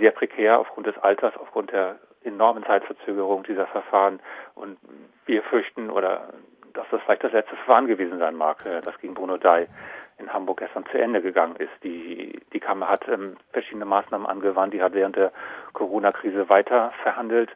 sehr 0.00 0.10
prekär 0.10 0.58
aufgrund 0.58 0.86
des 0.86 0.98
Alters, 0.98 1.34
aufgrund 1.38 1.72
der 1.72 1.98
enormen 2.24 2.64
Zeitverzögerung 2.64 3.42
dieser 3.44 3.66
Verfahren. 3.66 4.20
Und 4.54 4.76
wir 5.24 5.42
fürchten, 5.44 5.90
oder 5.90 6.28
dass 6.72 6.86
das 6.90 7.00
vielleicht 7.02 7.24
das 7.24 7.32
letzte 7.32 7.56
Verfahren 7.56 7.86
gewesen 7.86 8.18
sein 8.18 8.34
mag, 8.34 8.64
äh, 8.66 8.80
das 8.80 8.98
gegen 8.98 9.14
Bruno 9.14 9.36
Dai 9.36 9.68
in 10.18 10.32
Hamburg 10.32 10.58
gestern 10.60 10.86
zu 10.86 10.98
Ende 10.98 11.22
gegangen 11.22 11.56
ist. 11.56 11.72
Die, 11.82 12.40
die 12.52 12.60
Kammer 12.60 12.88
hat 12.88 13.06
ähm, 13.08 13.36
verschiedene 13.52 13.84
Maßnahmen 13.84 14.26
angewandt, 14.26 14.74
die 14.74 14.82
hat 14.82 14.94
während 14.94 15.16
der 15.16 15.32
Corona-Krise 15.72 16.48
weiter 16.48 16.92
verhandelt, 17.02 17.50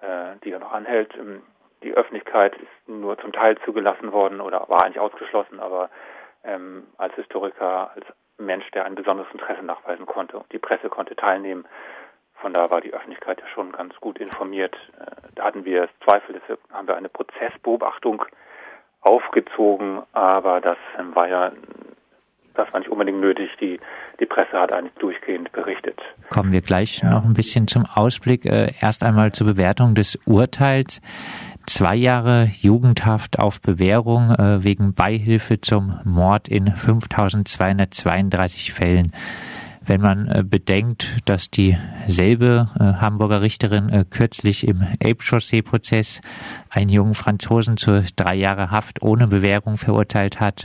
äh, 0.00 0.36
die 0.44 0.50
ja 0.50 0.58
noch 0.58 0.72
anhält. 0.72 1.14
Ähm, 1.16 1.42
die 1.82 1.94
Öffentlichkeit 1.94 2.56
ist 2.56 2.88
nur 2.88 3.18
zum 3.18 3.32
Teil 3.32 3.58
zugelassen 3.64 4.12
worden 4.12 4.40
oder 4.40 4.68
war 4.68 4.84
eigentlich 4.84 5.00
ausgeschlossen, 5.00 5.60
aber 5.60 5.90
ähm, 6.44 6.84
als 6.96 7.14
Historiker, 7.14 7.90
als 7.94 8.06
Mensch, 8.38 8.70
der 8.72 8.84
ein 8.84 8.94
besonderes 8.94 9.30
Interesse 9.32 9.62
nachweisen 9.62 10.06
konnte 10.06 10.38
und 10.38 10.50
die 10.52 10.58
Presse 10.58 10.88
konnte 10.88 11.14
teilnehmen. 11.14 11.66
Von 12.36 12.52
da 12.52 12.70
war 12.70 12.80
die 12.80 12.92
Öffentlichkeit 12.92 13.40
ja 13.40 13.46
schon 13.48 13.72
ganz 13.72 13.94
gut 14.00 14.18
informiert. 14.18 14.74
Äh, 14.98 15.28
da 15.34 15.44
hatten 15.44 15.64
wir 15.64 15.88
Zweifel, 16.04 16.38
deshalb 16.40 16.60
haben 16.72 16.88
wir 16.88 16.96
eine 16.96 17.08
Prozessbeobachtung 17.08 18.24
aufgezogen, 19.04 20.02
aber 20.12 20.60
das 20.60 20.78
ähm, 20.98 21.14
war 21.14 21.28
ja 21.28 21.52
das 22.54 22.72
war 22.72 22.80
nicht 22.80 22.88
unbedingt 22.88 23.20
nötig. 23.20 23.50
Die, 23.60 23.80
die 24.20 24.26
Presse 24.26 24.52
hat 24.52 24.72
eigentlich 24.72 24.94
durchgehend 24.94 25.50
berichtet. 25.52 25.98
Kommen 26.30 26.52
wir 26.52 26.62
gleich 26.62 27.00
ja. 27.02 27.10
noch 27.10 27.24
ein 27.24 27.34
bisschen 27.34 27.66
zum 27.66 27.84
Ausblick. 27.84 28.46
Äh, 28.46 28.72
erst 28.80 29.02
einmal 29.02 29.32
zur 29.32 29.48
Bewertung 29.48 29.94
des 29.94 30.16
Urteils 30.24 31.02
zwei 31.66 31.96
Jahre 31.96 32.48
Jugendhaft 32.60 33.38
auf 33.38 33.60
Bewährung 33.60 34.30
äh, 34.30 34.62
wegen 34.62 34.94
Beihilfe 34.94 35.60
zum 35.60 35.98
Mord 36.04 36.48
in 36.48 36.74
5232 36.74 38.72
Fällen. 38.72 39.12
Wenn 39.86 40.00
man 40.00 40.28
äh, 40.28 40.42
bedenkt, 40.42 41.28
dass 41.28 41.50
dieselbe 41.50 42.68
äh, 42.78 42.84
Hamburger 43.00 43.42
Richterin 43.42 43.88
äh, 43.88 44.04
kürzlich 44.08 44.66
im 44.66 44.82
Elbchaussee-Prozess 44.98 46.20
einen 46.70 46.88
jungen 46.88 47.14
Franzosen 47.14 47.76
zu 47.76 48.02
drei 48.16 48.34
Jahre 48.34 48.70
Haft 48.70 49.02
ohne 49.02 49.26
Bewährung 49.26 49.76
verurteilt 49.76 50.40
hat, 50.40 50.64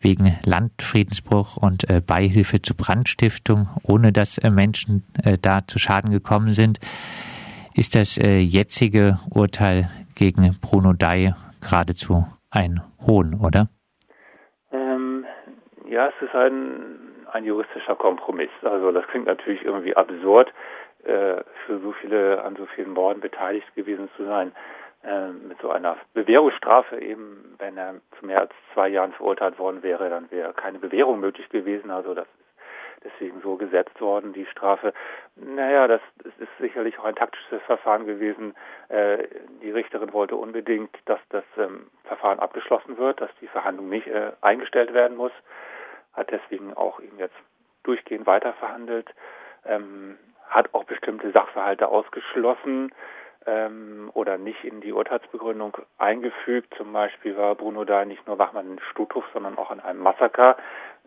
wegen 0.00 0.36
Landfriedensbruch 0.44 1.56
und 1.56 1.84
Beihilfe 2.06 2.60
zu 2.60 2.74
Brandstiftung, 2.74 3.68
ohne 3.82 4.12
dass 4.12 4.40
Menschen 4.42 5.04
da 5.42 5.66
zu 5.66 5.78
Schaden 5.78 6.10
gekommen 6.10 6.52
sind, 6.52 6.80
ist 7.74 7.94
das 7.94 8.16
jetzige 8.16 9.20
Urteil 9.30 9.90
gegen 10.16 10.56
Bruno 10.60 10.92
Dai 10.92 11.34
geradezu 11.60 12.26
ein 12.50 12.82
Hohn, 13.06 13.34
oder? 13.34 13.68
Ähm, 14.72 15.24
ja, 15.88 16.08
es 16.08 16.22
ist 16.22 16.34
ein, 16.34 17.17
ein 17.32 17.44
juristischer 17.44 17.96
Kompromiss. 17.96 18.50
Also 18.62 18.92
das 18.92 19.06
klingt 19.08 19.26
natürlich 19.26 19.64
irgendwie 19.64 19.96
absurd, 19.96 20.52
äh, 21.04 21.42
für 21.66 21.78
so 21.80 21.92
viele 21.92 22.42
an 22.42 22.56
so 22.56 22.66
vielen 22.66 22.92
Morden 22.92 23.20
beteiligt 23.20 23.74
gewesen 23.74 24.08
zu 24.16 24.24
sein. 24.24 24.52
Äh, 25.04 25.28
mit 25.28 25.60
so 25.60 25.70
einer 25.70 25.96
Bewährungsstrafe 26.12 27.00
eben, 27.00 27.54
wenn 27.58 27.76
er 27.76 27.94
zu 28.18 28.26
mehr 28.26 28.40
als 28.40 28.52
zwei 28.74 28.88
Jahren 28.88 29.12
verurteilt 29.12 29.58
worden 29.58 29.82
wäre, 29.82 30.10
dann 30.10 30.30
wäre 30.30 30.52
keine 30.52 30.80
Bewährung 30.80 31.20
möglich 31.20 31.48
gewesen. 31.50 31.90
Also 31.90 32.14
das 32.14 32.26
ist 32.26 32.48
deswegen 33.04 33.40
so 33.40 33.56
gesetzt 33.56 34.00
worden, 34.00 34.32
die 34.32 34.46
Strafe. 34.46 34.92
Naja, 35.36 35.86
das, 35.86 36.00
das 36.24 36.32
ist 36.38 36.50
sicherlich 36.58 36.98
auch 36.98 37.04
ein 37.04 37.14
taktisches 37.14 37.62
Verfahren 37.62 38.06
gewesen. 38.06 38.54
Äh, 38.88 39.28
die 39.62 39.70
Richterin 39.70 40.12
wollte 40.12 40.36
unbedingt, 40.36 40.90
dass 41.04 41.20
das 41.30 41.44
ähm, 41.56 41.86
Verfahren 42.04 42.40
abgeschlossen 42.40 42.98
wird, 42.98 43.20
dass 43.20 43.30
die 43.40 43.46
Verhandlung 43.46 43.88
nicht 43.88 44.08
äh, 44.08 44.32
eingestellt 44.40 44.92
werden 44.94 45.16
muss, 45.16 45.32
hat 46.18 46.30
deswegen 46.30 46.74
auch 46.74 47.00
eben 47.00 47.18
jetzt 47.18 47.36
durchgehend 47.84 48.26
weiter 48.26 48.52
verhandelt, 48.54 49.08
ähm, 49.64 50.18
hat 50.48 50.74
auch 50.74 50.84
bestimmte 50.84 51.30
Sachverhalte 51.30 51.88
ausgeschlossen, 51.88 52.92
ähm, 53.48 54.10
oder 54.14 54.36
nicht 54.36 54.62
in 54.64 54.80
die 54.80 54.92
Urteilsbegründung 54.92 55.78
eingefügt. 55.96 56.74
Zum 56.76 56.92
Beispiel 56.92 57.36
war 57.36 57.54
Bruno 57.54 57.84
da 57.84 58.04
nicht 58.04 58.26
nur 58.26 58.38
Wachmann 58.38 58.72
in 58.72 58.80
Stutthof, 58.90 59.24
sondern 59.32 59.56
auch 59.56 59.70
an 59.70 59.80
einem 59.80 60.00
Massaker 60.00 60.56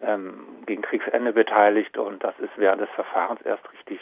ähm, 0.01 0.63
gegen 0.65 0.82
Kriegsende 0.82 1.34
beteiligt 1.34 1.98
und 1.98 2.24
das 2.24 2.38
ist 2.39 2.51
während 2.58 2.82
des 2.82 2.89
Verfahrens 2.91 3.41
erst 3.44 3.72
richtig 3.72 4.00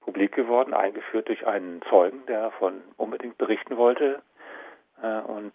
publik 0.00 0.32
geworden, 0.34 0.72
eingeführt 0.72 1.28
durch 1.28 1.46
einen 1.46 1.82
Zeugen, 1.90 2.24
der 2.26 2.42
davon 2.42 2.82
unbedingt 2.96 3.36
berichten 3.38 3.76
wollte. 3.76 4.22
Äh, 5.02 5.20
und 5.20 5.52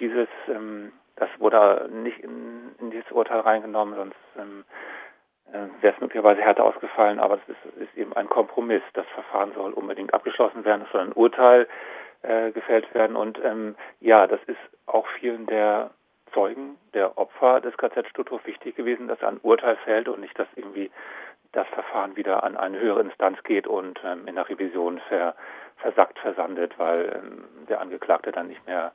dieses, 0.00 0.28
ähm, 0.48 0.92
das 1.16 1.28
wurde 1.38 1.88
nicht 1.90 2.18
in, 2.20 2.74
in 2.78 2.90
dieses 2.90 3.10
Urteil 3.10 3.40
reingenommen, 3.40 3.94
sonst 3.94 4.16
ähm, 4.38 4.64
äh, 5.52 5.82
wäre 5.82 5.94
es 5.94 6.00
möglicherweise 6.00 6.42
härter 6.42 6.64
ausgefallen, 6.64 7.18
aber 7.18 7.36
es 7.36 7.48
ist, 7.48 7.76
ist, 7.76 7.96
eben 7.96 8.14
ein 8.14 8.28
Kompromiss. 8.28 8.82
Das 8.94 9.06
Verfahren 9.08 9.52
soll 9.54 9.72
unbedingt 9.72 10.12
abgeschlossen 10.14 10.64
werden, 10.64 10.82
es 10.86 10.92
soll 10.92 11.02
ein 11.02 11.12
Urteil 11.12 11.66
äh, 12.22 12.50
gefällt 12.52 12.92
werden 12.94 13.16
und 13.16 13.38
ähm, 13.44 13.76
ja, 14.00 14.26
das 14.26 14.40
ist 14.46 14.58
auch 14.86 15.06
vielen 15.18 15.46
der 15.46 15.90
Zeugen, 16.32 16.76
der 16.92 17.16
Opfer 17.16 17.60
des 17.60 17.76
KZ 17.76 18.08
Stutthof 18.08 18.44
wichtig 18.46 18.76
gewesen, 18.76 19.08
dass 19.08 19.22
ein 19.22 19.38
Urteil 19.42 19.76
fällt 19.76 20.08
und 20.08 20.20
nicht, 20.20 20.38
dass 20.38 20.48
irgendwie 20.54 20.90
das 21.52 21.66
Verfahren 21.68 22.16
wieder 22.16 22.44
an 22.44 22.56
eine 22.56 22.78
höhere 22.78 23.00
Instanz 23.00 23.42
geht 23.42 23.66
und 23.66 23.98
ähm, 24.04 24.26
in 24.26 24.34
der 24.34 24.48
Revision 24.48 25.00
ver, 25.08 25.34
versackt, 25.76 26.18
versandet, 26.18 26.78
weil 26.78 27.16
ähm, 27.16 27.44
der 27.68 27.80
Angeklagte 27.80 28.32
dann 28.32 28.48
nicht 28.48 28.66
mehr, 28.66 28.92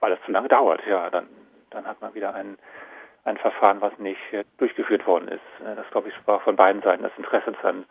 weil 0.00 0.12
es 0.12 0.22
zu 0.24 0.32
lange 0.32 0.48
dauert, 0.48 0.84
ja, 0.86 1.10
dann, 1.10 1.28
dann 1.70 1.86
hat 1.86 2.00
man 2.00 2.14
wieder 2.14 2.34
ein 2.34 2.58
ein 3.26 3.36
Verfahren, 3.36 3.80
was 3.80 3.98
nicht 3.98 4.20
äh, 4.32 4.44
durchgeführt 4.58 5.06
worden 5.06 5.28
ist. 5.28 5.66
Äh, 5.66 5.74
das, 5.74 5.88
glaube 5.90 6.08
ich, 6.08 6.14
war 6.26 6.40
von 6.40 6.56
beiden 6.56 6.80
Seiten 6.82 7.02
das 7.02 7.12
Interesse, 7.18 7.52
dass 7.52 7.64
ein, 7.64 7.84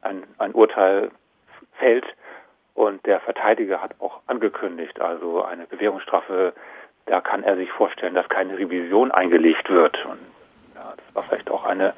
ein, 0.00 0.22
ein 0.38 0.52
Urteil 0.52 1.10
fällt. 1.78 2.06
Und 2.74 3.04
der 3.06 3.20
Verteidiger 3.20 3.82
hat 3.82 3.94
auch 4.00 4.20
angekündigt, 4.26 5.00
also 5.00 5.42
eine 5.42 5.66
Bewährungsstrafe, 5.66 6.52
da 7.06 7.20
kann 7.20 7.42
er 7.42 7.56
sich 7.56 7.70
vorstellen, 7.72 8.14
dass 8.14 8.28
keine 8.28 8.58
Revision 8.58 9.10
eingelegt 9.10 9.68
wird. 9.70 10.04
Und 10.04 10.20
ja, 10.74 10.94
das 10.96 11.14
war 11.14 11.24
vielleicht 11.24 11.50
auch 11.50 11.64
eine, 11.64 11.94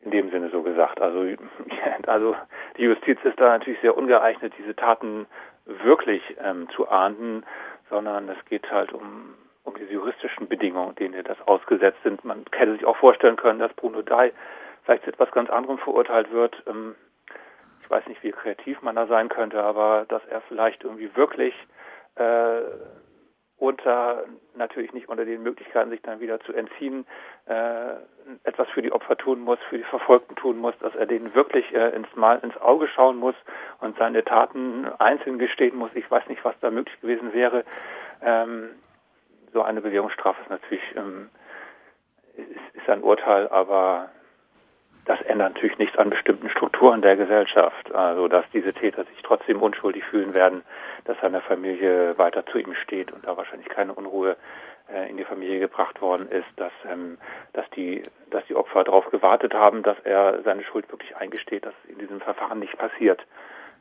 in 0.00 0.10
dem 0.10 0.30
Sinne 0.30 0.50
so 0.50 0.62
gesagt. 0.62 1.00
Also, 1.00 1.24
also 2.06 2.36
die 2.78 2.82
Justiz 2.82 3.18
ist 3.22 3.38
da 3.38 3.50
natürlich 3.50 3.80
sehr 3.80 3.96
ungeeignet, 3.96 4.54
diese 4.58 4.74
Taten 4.74 5.26
wirklich 5.66 6.22
ähm, 6.42 6.68
zu 6.70 6.88
ahnden, 6.88 7.44
sondern 7.90 8.28
es 8.28 8.44
geht 8.46 8.70
halt 8.70 8.92
um 8.92 9.34
um 9.66 9.74
diese 9.74 9.92
juristischen 9.92 10.48
Bedingungen, 10.48 10.94
denen 10.94 11.24
das 11.24 11.40
ausgesetzt 11.46 11.98
sind. 12.04 12.24
Man 12.24 12.44
hätte 12.52 12.72
sich 12.72 12.84
auch 12.84 12.96
vorstellen 12.96 13.36
können, 13.36 13.58
dass 13.58 13.72
Bruno 13.74 14.00
Dai 14.00 14.32
vielleicht 14.84 15.04
zu 15.04 15.10
etwas 15.10 15.30
ganz 15.32 15.50
anderem 15.50 15.78
verurteilt 15.78 16.30
wird. 16.30 16.62
Ähm, 16.68 16.94
ich 17.82 17.90
weiß 17.90 18.06
nicht, 18.06 18.22
wie 18.22 18.30
kreativ 18.30 18.80
man 18.82 18.96
da 18.96 19.06
sein 19.06 19.28
könnte, 19.28 19.62
aber 19.62 20.06
dass 20.08 20.24
er 20.26 20.40
vielleicht 20.42 20.84
irgendwie 20.84 21.14
wirklich 21.16 21.54
äh, 22.14 22.60
unter 23.58 24.24
natürlich 24.54 24.92
nicht 24.92 25.08
unter 25.08 25.24
den 25.24 25.42
Möglichkeiten, 25.42 25.90
sich 25.90 26.02
dann 26.02 26.20
wieder 26.20 26.40
zu 26.40 26.52
entziehen, 26.52 27.06
äh, 27.46 27.94
etwas 28.44 28.68
für 28.68 28.82
die 28.82 28.92
Opfer 28.92 29.16
tun 29.16 29.40
muss, 29.40 29.58
für 29.70 29.78
die 29.78 29.84
Verfolgten 29.84 30.36
tun 30.36 30.58
muss, 30.58 30.74
dass 30.80 30.94
er 30.94 31.06
denen 31.06 31.34
wirklich 31.34 31.74
äh, 31.74 31.90
ins 31.90 32.14
Mal 32.16 32.38
ins 32.42 32.56
Auge 32.58 32.86
schauen 32.88 33.16
muss 33.16 33.34
und 33.80 33.96
seine 33.96 34.24
Taten 34.24 34.86
einzeln 34.98 35.38
gestehen 35.38 35.76
muss. 35.76 35.90
Ich 35.94 36.10
weiß 36.10 36.28
nicht, 36.28 36.44
was 36.44 36.54
da 36.60 36.70
möglich 36.70 37.00
gewesen 37.00 37.32
wäre. 37.32 37.64
Ähm, 38.22 38.70
so 39.52 39.62
eine 39.62 39.80
Bewährungsstrafe 39.80 40.42
ist 40.42 40.50
natürlich 40.50 40.84
ähm, 40.96 41.30
ist, 42.36 42.76
ist 42.82 42.88
ein 42.88 43.02
Urteil, 43.02 43.48
aber 43.48 44.10
das 45.06 45.20
ändert 45.22 45.54
natürlich 45.54 45.78
nichts 45.78 45.96
an 45.96 46.10
bestimmten 46.10 46.50
Strukturen 46.50 47.00
der 47.00 47.16
Gesellschaft. 47.16 47.94
Also 47.94 48.28
dass 48.28 48.44
diese 48.52 48.74
Täter 48.74 49.04
sich 49.04 49.22
trotzdem 49.22 49.62
unschuldig 49.62 50.04
fühlen 50.04 50.34
werden, 50.34 50.62
dass 51.06 51.16
seine 51.20 51.40
Familie 51.40 52.16
weiter 52.18 52.44
zu 52.46 52.58
ihm 52.58 52.74
steht 52.74 53.12
und 53.12 53.26
da 53.26 53.36
wahrscheinlich 53.36 53.68
keine 53.68 53.92
Unruhe 53.92 54.36
äh, 54.92 55.08
in 55.10 55.16
die 55.16 55.24
Familie 55.24 55.60
gebracht 55.60 56.00
worden 56.00 56.28
ist, 56.30 56.48
dass 56.56 56.72
ähm, 56.90 57.18
dass 57.52 57.68
die 57.70 58.02
dass 58.30 58.44
die 58.46 58.54
Opfer 58.54 58.84
darauf 58.84 59.10
gewartet 59.10 59.54
haben, 59.54 59.82
dass 59.82 59.98
er 60.04 60.42
seine 60.42 60.64
Schuld 60.64 60.90
wirklich 60.90 61.16
eingesteht, 61.16 61.66
dass 61.66 61.74
in 61.88 61.98
diesem 61.98 62.20
Verfahren 62.20 62.58
nicht 62.58 62.76
passiert. 62.78 63.24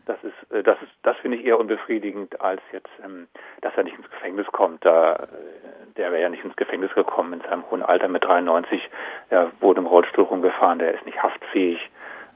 Das 0.06 0.18
ist, 0.24 0.52
äh, 0.52 0.64
das 0.64 0.82
ist, 0.82 0.92
das 1.04 1.18
finde 1.18 1.38
ich 1.38 1.46
eher 1.46 1.60
unbefriedigend, 1.60 2.40
als 2.42 2.62
jetzt, 2.72 2.90
ähm, 3.04 3.28
dass 3.62 3.74
er 3.76 3.84
nicht 3.84 3.98
ins 3.98 4.10
Gefängnis 4.10 4.48
kommt. 4.48 4.86
Da, 4.86 5.14
äh, 5.14 5.28
der 5.98 6.12
wäre 6.12 6.22
ja 6.22 6.30
nicht 6.30 6.44
ins 6.44 6.56
Gefängnis 6.56 6.94
gekommen 6.94 7.34
in 7.34 7.42
seinem 7.42 7.70
hohen 7.70 7.84
Alter 7.84 8.08
mit 8.08 8.24
93. 8.24 8.90
Er 9.30 9.52
wurde 9.60 9.82
im 9.82 9.88
Rollstuhl 9.88 10.26
rumgefahren, 10.26 10.80
der 10.80 10.94
ist 10.94 11.06
nicht 11.06 11.22
haftfähig. 11.22 11.80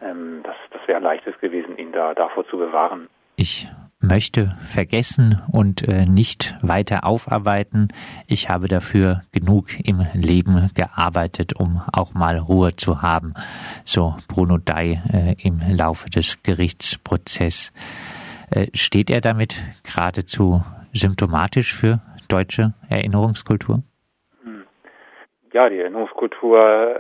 Ähm, 0.01 0.41
das, 0.43 0.55
das 0.72 0.88
wäre 0.88 1.00
leichtes 1.00 1.38
gewesen, 1.39 1.77
ihn 1.77 1.91
da 1.91 2.13
davor 2.13 2.48
zu 2.48 2.58
bewahren. 2.58 3.10
Ich 3.36 3.67
möchte 4.01 4.56
vergessen 4.62 5.41
und 5.51 5.88
äh, 5.88 6.06
nicht 6.06 6.56
weiter 6.62 7.06
aufarbeiten. 7.06 7.89
Ich 8.27 8.50
habe 8.50 8.68
dafür 8.68 9.22
genug 9.34 9.68
im 9.84 10.06
Leben 10.13 10.70
gearbeitet, 10.74 11.53
um 11.60 11.82
auch 11.91 12.13
mal 12.13 12.38
Ruhe 12.38 12.75
zu 12.75 13.01
haben. 13.01 13.34
So 13.84 14.15
Bruno 14.27 14.58
Dai 14.58 15.01
äh, 15.12 15.36
im 15.46 15.60
Laufe 15.70 16.10
des 16.10 16.41
Gerichtsprozesses. 16.44 17.74
Äh, 18.51 18.68
steht 18.74 19.10
er 19.10 19.22
damit 19.22 19.62
geradezu 19.84 20.63
symptomatisch 20.94 21.75
für 21.75 22.00
deutsche 22.29 22.74
Erinnerungskultur? 22.89 23.84
Hm. 24.44 24.63
Ja, 25.51 25.70
die 25.70 25.79
Erinnerungskultur 25.79 26.96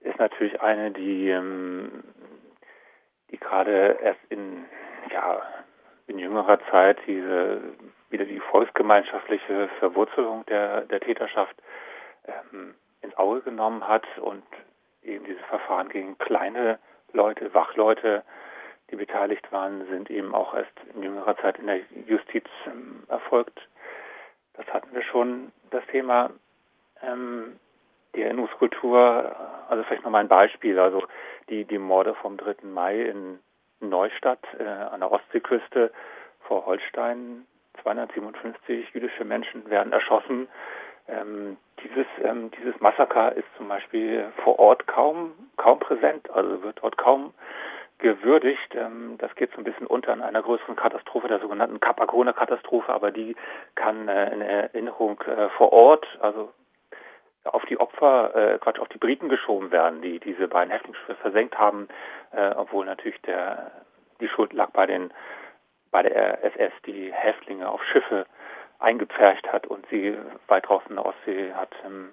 ist 0.00 0.18
natürlich 0.18 0.60
eine, 0.60 0.90
die, 0.90 1.28
ähm, 1.28 2.02
die 3.30 3.38
gerade 3.38 3.98
erst 4.02 4.20
in 4.28 4.64
ja, 5.12 5.40
in 6.06 6.18
jüngerer 6.18 6.58
Zeit 6.70 6.98
diese 7.06 7.60
wieder 8.10 8.24
die 8.24 8.40
volksgemeinschaftliche 8.40 9.68
Verwurzelung 9.78 10.44
der, 10.46 10.82
der 10.82 11.00
Täterschaft 11.00 11.56
ähm, 12.26 12.74
ins 13.00 13.16
Auge 13.16 13.40
genommen 13.42 13.86
hat 13.88 14.04
und 14.18 14.44
eben 15.02 15.24
diese 15.24 15.40
Verfahren 15.44 15.88
gegen 15.88 16.18
kleine 16.18 16.78
Leute, 17.12 17.52
Wachleute, 17.54 18.22
die 18.90 18.96
beteiligt 18.96 19.50
waren, 19.50 19.86
sind 19.88 20.10
eben 20.10 20.34
auch 20.34 20.54
erst 20.54 20.72
in 20.94 21.02
jüngerer 21.02 21.36
Zeit 21.38 21.58
in 21.58 21.66
der 21.66 21.80
Justiz 22.06 22.46
ähm, 22.66 23.04
erfolgt. 23.08 23.58
Das 24.54 24.66
hatten 24.66 24.94
wir 24.94 25.02
schon, 25.02 25.50
das 25.70 25.84
Thema 25.86 26.30
ähm, 27.02 27.58
die 28.14 28.22
Erinnerungskultur, 28.22 29.34
also 29.68 29.82
vielleicht 29.84 30.04
nochmal 30.04 30.22
ein 30.22 30.28
Beispiel, 30.28 30.78
also 30.78 31.02
die, 31.48 31.64
die 31.64 31.78
Morde 31.78 32.14
vom 32.16 32.36
3. 32.36 32.56
Mai 32.64 33.00
in 33.00 33.38
Neustadt 33.88 34.40
äh, 34.58 34.64
an 34.64 35.00
der 35.00 35.12
Ostseeküste 35.12 35.92
vor 36.46 36.66
Holstein. 36.66 37.46
257 37.82 38.92
jüdische 38.92 39.24
Menschen 39.24 39.68
werden 39.70 39.92
erschossen. 39.92 40.48
Ähm, 41.08 41.56
dieses, 41.82 42.06
ähm, 42.22 42.50
dieses 42.58 42.78
Massaker 42.80 43.32
ist 43.32 43.48
zum 43.56 43.68
Beispiel 43.68 44.30
vor 44.44 44.58
Ort 44.58 44.86
kaum, 44.86 45.32
kaum 45.56 45.78
präsent, 45.80 46.30
also 46.30 46.62
wird 46.62 46.78
dort 46.82 46.96
kaum 46.96 47.34
gewürdigt. 47.98 48.74
Ähm, 48.74 49.16
das 49.18 49.34
geht 49.34 49.50
so 49.52 49.58
ein 49.58 49.64
bisschen 49.64 49.86
unter 49.86 50.12
in 50.12 50.22
einer 50.22 50.42
größeren 50.42 50.76
Katastrophe, 50.76 51.28
der 51.28 51.40
sogenannten 51.40 51.80
Capacona-Katastrophe, 51.80 52.92
aber 52.92 53.10
die 53.10 53.34
kann 53.74 54.08
äh, 54.08 54.32
in 54.32 54.42
Erinnerung 54.42 55.20
äh, 55.22 55.48
vor 55.56 55.72
Ort, 55.72 56.06
also 56.20 56.52
auf 57.44 57.64
die 57.66 57.78
Opfer, 57.78 58.34
äh, 58.34 58.58
Quatsch, 58.58 58.78
auf 58.78 58.88
die 58.88 58.98
Briten 58.98 59.28
geschoben 59.28 59.70
werden, 59.70 60.02
die 60.02 60.20
diese 60.20 60.48
beiden 60.48 60.70
Häftlingsschiffe 60.70 61.16
versenkt 61.16 61.58
haben, 61.58 61.88
äh, 62.32 62.50
obwohl 62.50 62.86
natürlich 62.86 63.20
der, 63.22 63.72
die 64.20 64.28
Schuld 64.28 64.52
lag 64.52 64.70
bei 64.70 64.86
den, 64.86 65.12
bei 65.90 66.02
der 66.02 66.44
SS, 66.44 66.72
die 66.86 67.12
Häftlinge 67.12 67.68
auf 67.68 67.82
Schiffe 67.84 68.26
eingepfercht 68.78 69.52
hat 69.52 69.66
und 69.66 69.86
sie 69.90 70.16
weit 70.48 70.68
draußen 70.68 70.90
in 70.90 70.96
der 70.96 71.06
Ostsee 71.06 71.52
hat 71.52 71.70
ähm, 71.84 72.10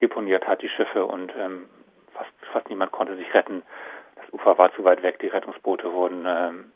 deponiert 0.00 0.46
hat, 0.46 0.62
die 0.62 0.68
Schiffe 0.68 1.04
und 1.04 1.32
ähm, 1.36 1.68
fast, 2.12 2.30
fast 2.52 2.68
niemand 2.68 2.92
konnte 2.92 3.16
sich 3.16 3.32
retten. 3.34 3.62
Das 4.16 4.32
Ufer 4.32 4.58
war 4.58 4.72
zu 4.74 4.84
weit 4.84 5.02
weg, 5.02 5.18
die 5.20 5.28
Rettungsboote 5.28 5.92
wurden, 5.92 6.24
ähm, 6.26 6.72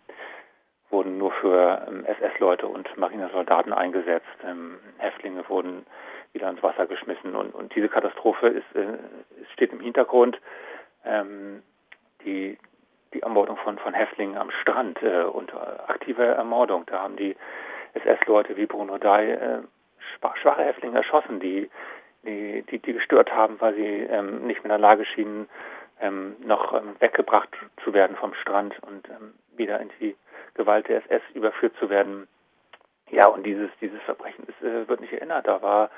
wurden 0.95 1.19
nur 1.19 1.33
für 1.33 1.85
ähm, 1.89 2.05
SS-Leute 2.07 2.69
und 2.69 2.97
Marinesoldaten 2.97 3.73
eingesetzt. 3.73 4.39
Ähm, 4.47 4.79
Häftlinge 4.99 5.47
wurden 5.49 5.85
wieder 6.33 6.49
ins 6.49 6.63
Wasser 6.63 6.87
geschmissen. 6.87 7.35
Und, 7.35 7.53
und 7.53 7.75
diese 7.75 7.89
Katastrophe 7.89 8.47
ist, 8.47 8.77
äh, 8.77 8.99
steht 9.53 9.73
im 9.73 9.81
Hintergrund. 9.81 10.39
Ähm, 11.05 11.65
die, 12.25 12.57
die 13.13 13.23
Ermordung 13.23 13.57
von, 13.57 13.77
von 13.79 13.93
Häftlingen 13.93 14.39
am 14.39 14.53
Strand 14.63 15.03
äh, 15.03 15.25
und 15.25 15.53
äh, 15.53 15.57
aktive 15.89 16.25
Ermordung. 16.25 16.85
Da 16.87 17.03
haben 17.03 17.17
die 17.17 17.37
SS-Leute 17.95 18.57
wie 18.57 18.67
Bruno 18.67 18.97
Dai 18.97 19.63
schwache 20.41 20.63
Häftlinge 20.63 20.99
erschossen, 20.99 21.41
die, 21.41 21.71
die, 22.25 22.63
die, 22.71 22.79
die 22.79 22.93
gestört 22.93 23.33
haben, 23.33 23.61
weil 23.61 23.75
sie 23.75 24.09
nicht 24.45 24.63
in 24.63 24.69
der 24.69 24.79
Lage 24.79 25.05
schienen, 25.05 25.49
noch 26.41 26.73
weggebracht 26.99 27.49
zu 27.85 27.95
werden 27.95 28.17
vom 28.17 28.35
Strand 28.35 28.75
und 28.83 29.09
wieder 29.57 29.81
in 29.81 29.91
die 30.01 30.17
Gewalt 30.55 30.89
der 30.89 31.05
SS 31.05 31.23
überführt 31.35 31.75
zu 31.79 31.91
werden. 31.91 32.29
Ja, 33.11 33.27
und 33.27 33.45
dieses, 33.45 33.71
dieses 33.81 34.01
Verbrechen 34.03 34.45
ist, 34.47 34.63
äh, 34.63 34.89
wird 34.89 35.01
nicht 35.01 35.13
erinnert. 35.13 35.47
Da 35.47 35.63
war 35.63 35.91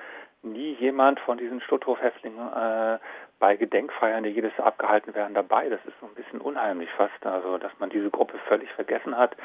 nie 0.43 0.75
jemand 0.75 1.21
von 1.21 1.39
diesen 1.39 1.61
Stutthof-Häftlingen 1.61 2.53
äh, 2.53 2.99
bei 3.39 3.57
Gedenkfeiern, 3.57 4.25
die 4.25 4.31
jedes 4.31 4.57
Jahr 4.57 4.69
abgehalten 4.69 5.15
werden, 5.15 5.35
dabei. 5.35 5.69
Das 5.69 5.81
ist 5.87 5.95
so 6.01 6.07
ein 6.07 6.15
bisschen 6.15 6.41
unheimlich 6.41 6.91
fast, 6.97 7.25
also 7.25 7.59
dass 7.59 7.73
man 7.79 7.91
diese 7.91 8.11
Gruppe 8.11 8.39
völlig 8.49 8.71
vergessen 8.73 9.17
hat, 9.17 9.37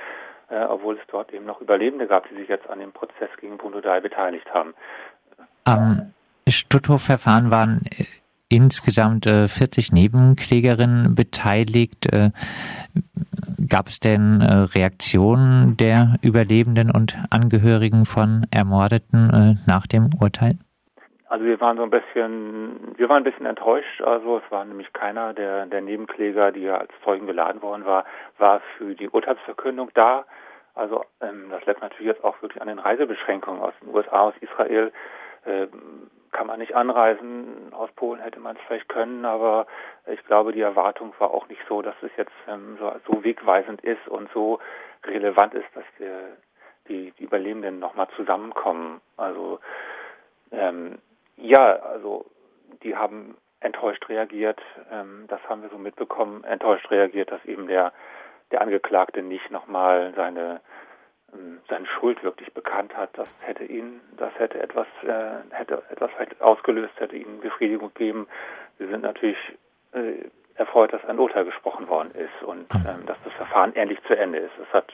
äh, 0.50 0.64
obwohl 0.64 0.96
es 0.96 1.08
dort 1.08 1.34
eben 1.34 1.46
noch 1.46 1.62
Überlebende 1.62 2.08
gab, 2.08 2.28
die 2.30 2.36
sich 2.36 2.48
jetzt 2.48 2.70
an 2.70 2.80
dem 2.80 2.92
Prozess 2.92 3.30
gegen 3.40 3.58
Bruno 3.58 3.82
Dai 3.82 4.00
beteiligt 4.00 4.54
haben. 4.54 4.74
Am 5.66 6.14
Stutthof-Verfahren 6.48 7.52
waren 7.52 7.82
äh, 7.92 8.06
insgesamt 8.52 9.26
äh, 9.26 9.48
40 9.48 9.92
Nebenklägerinnen 9.92 11.16
beteiligt. 11.16 12.12
Äh, 12.12 12.32
gab 13.70 13.88
es 13.88 14.00
denn 14.00 14.42
äh, 14.42 14.54
Reaktionen 14.76 15.78
der 15.78 16.16
Überlebenden 16.22 16.92
und 16.92 17.18
Angehörigen 17.30 18.06
von 18.06 18.46
Ermordeten 18.52 19.30
äh, 19.30 19.70
nach 19.70 19.88
dem 19.88 20.10
Urteil? 20.20 20.58
Also 21.32 21.46
wir 21.46 21.62
waren 21.62 21.78
so 21.78 21.84
ein 21.84 21.90
bisschen, 21.90 22.98
wir 22.98 23.08
waren 23.08 23.24
ein 23.24 23.24
bisschen 23.24 23.46
enttäuscht. 23.46 24.02
Also 24.02 24.42
es 24.44 24.52
war 24.52 24.66
nämlich 24.66 24.92
keiner 24.92 25.34
der, 25.34 25.66
der 25.66 25.80
Nebenkläger, 25.80 26.52
die 26.52 26.64
ja 26.64 26.78
als 26.78 26.92
Zeugen 27.06 27.26
geladen 27.26 27.62
worden 27.62 27.86
war, 27.86 28.04
war 28.38 28.62
für 28.78 28.96
die 28.96 29.08
Urteilsverkündung 29.08 29.92
da. 29.94 30.26
Also 30.76 31.06
ähm, 31.22 31.46
das 31.50 31.66
lässt 31.66 31.82
natürlich 31.82 32.08
jetzt 32.08 32.24
auch 32.26 32.42
wirklich 32.42 32.62
an 32.62 32.68
den 32.68 32.80
Reisebeschränkungen 32.80 33.62
aus 33.62 33.74
den 33.82 33.96
USA, 33.96 34.22
aus 34.24 34.34
Israel. 34.42 34.92
Äh, 35.46 35.68
kann 36.32 36.48
man 36.48 36.60
nicht 36.60 36.76
anreisen. 36.76 37.74
Aus 37.74 37.92
Polen 37.94 38.22
hätte 38.22 38.40
man 38.40 38.56
es 38.56 38.62
vielleicht 38.68 38.90
können, 38.90 39.26
aber 39.26 39.68
ich 40.08 40.24
glaube, 40.26 40.54
die 40.54 40.62
Erwartung 40.62 41.14
war 41.20 41.32
auch 41.32 41.48
nicht 41.48 41.62
so, 41.68 41.82
dass 41.82 41.96
es 42.02 42.12
jetzt 42.18 42.34
ähm, 42.48 42.78
so, 42.80 42.92
so 43.08 43.24
wegweisend 43.24 43.82
ist 43.82 44.08
und 44.08 44.30
so 44.34 44.60
relevant 45.06 45.54
ist, 45.54 45.68
dass 45.74 45.84
die, 46.00 46.10
die, 46.88 47.12
die 47.12 47.24
Überlebenden 47.24 47.80
nochmal 47.80 48.08
zusammenkommen. 48.16 49.02
Also 49.18 49.60
ähm, 50.52 51.00
ja, 51.38 51.76
also 51.78 52.26
die 52.84 52.96
haben 52.96 53.38
enttäuscht 53.60 54.08
reagiert. 54.10 54.62
Ähm, 54.92 55.26
das 55.28 55.42
haben 55.50 55.62
wir 55.62 55.70
so 55.70 55.78
mitbekommen. 55.78 56.44
Enttäuscht 56.44 56.90
reagiert, 56.92 57.32
dass 57.32 57.44
eben 57.46 57.68
der 57.68 57.92
der 58.52 58.62
Angeklagte 58.62 59.22
nicht 59.22 59.50
nochmal 59.50 60.14
seine 60.16 60.62
seine 61.70 61.86
Schuld 61.88 62.24
wirklich 62.24 62.54
bekannt 62.54 62.96
hat. 62.96 63.10
Das 63.14 63.30
hätte 63.40 63.64
ihn, 63.64 64.02
das 64.18 64.38
hätte 64.38 64.60
etwas 64.60 64.88
äh, 65.04 65.56
hätte 65.56 65.82
etwas 65.90 66.12
vielleicht 66.12 66.42
ausgelöst, 66.42 66.94
hätte 66.98 67.16
ihnen 67.16 67.40
Befriedigung 67.40 67.94
gegeben. 67.94 68.28
Sie 68.78 68.88
sind 68.88 69.04
natürlich 69.04 69.38
äh, 69.94 70.26
erfreut, 70.56 70.94
dass 70.94 71.04
ein 71.06 71.20
Urteil 71.20 71.46
gesprochen 71.46 71.88
worden 71.88 72.12
ist 72.12 72.44
und 72.44 72.72
hm. 72.74 72.86
ähm, 72.88 73.06
dass 73.06 73.18
das 73.24 73.34
Verfahren 73.34 73.76
endlich 73.76 74.02
zu 74.04 74.18
Ende 74.18 74.40
ist. 74.40 74.54
Es 74.62 74.74
hat 74.74 74.92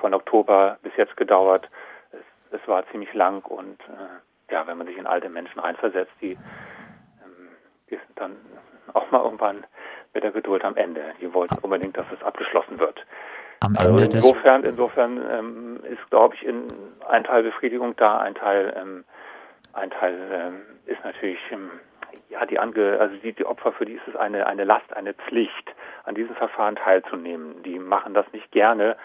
von 0.00 0.14
Oktober 0.14 0.78
bis 0.82 0.92
jetzt 0.96 1.16
gedauert. 1.16 1.68
Es, 2.12 2.60
es 2.60 2.68
war 2.68 2.86
ziemlich 2.90 3.12
lang 3.14 3.44
und 3.44 3.80
äh, 3.80 4.52
ja, 4.52 4.66
wenn 4.66 4.78
man 4.78 4.86
sich 4.86 4.96
in 4.96 5.06
alte 5.06 5.28
Menschen 5.28 5.60
reinversetzt, 5.60 6.12
die, 6.20 6.32
ähm, 6.32 7.48
die 7.88 7.96
sind 7.96 8.16
dann 8.16 8.36
auch 8.92 9.10
mal 9.10 9.22
irgendwann 9.22 9.64
mit 10.12 10.24
der 10.24 10.32
Geduld 10.32 10.64
am 10.64 10.76
Ende. 10.76 11.14
Die 11.20 11.32
wollten 11.32 11.58
unbedingt, 11.58 11.96
dass 11.96 12.06
es 12.12 12.22
abgeschlossen 12.22 12.78
wird. 12.78 13.04
Am 13.60 13.76
also 13.76 13.96
Ende 13.96 14.16
insofern, 14.16 14.64
insofern 14.64 15.20
ähm, 15.30 15.80
ist, 15.84 16.10
glaube 16.10 16.34
ich, 16.34 16.44
in 16.46 16.68
ein 17.08 17.24
Teil 17.24 17.42
Befriedigung 17.42 17.94
da, 17.96 18.18
ein 18.18 18.34
Teil, 18.34 18.74
ähm, 18.76 19.04
ein 19.74 19.90
Teil 19.90 20.16
ähm, 20.32 20.60
ist 20.86 21.04
natürlich 21.04 21.38
ähm, 21.50 21.70
ja 22.30 22.46
die 22.46 22.58
Ange, 22.58 22.98
also 22.98 23.14
die, 23.16 23.32
die 23.32 23.44
Opfer 23.44 23.72
für 23.72 23.84
die 23.84 23.94
ist 23.94 24.08
es 24.08 24.16
eine 24.16 24.46
eine 24.46 24.64
Last, 24.64 24.92
eine 24.96 25.12
Pflicht, 25.12 25.74
an 26.04 26.14
diesem 26.14 26.34
Verfahren 26.36 26.76
teilzunehmen. 26.76 27.62
Die 27.62 27.78
machen 27.78 28.14
das 28.14 28.24
nicht 28.32 28.50
gerne 28.50 28.96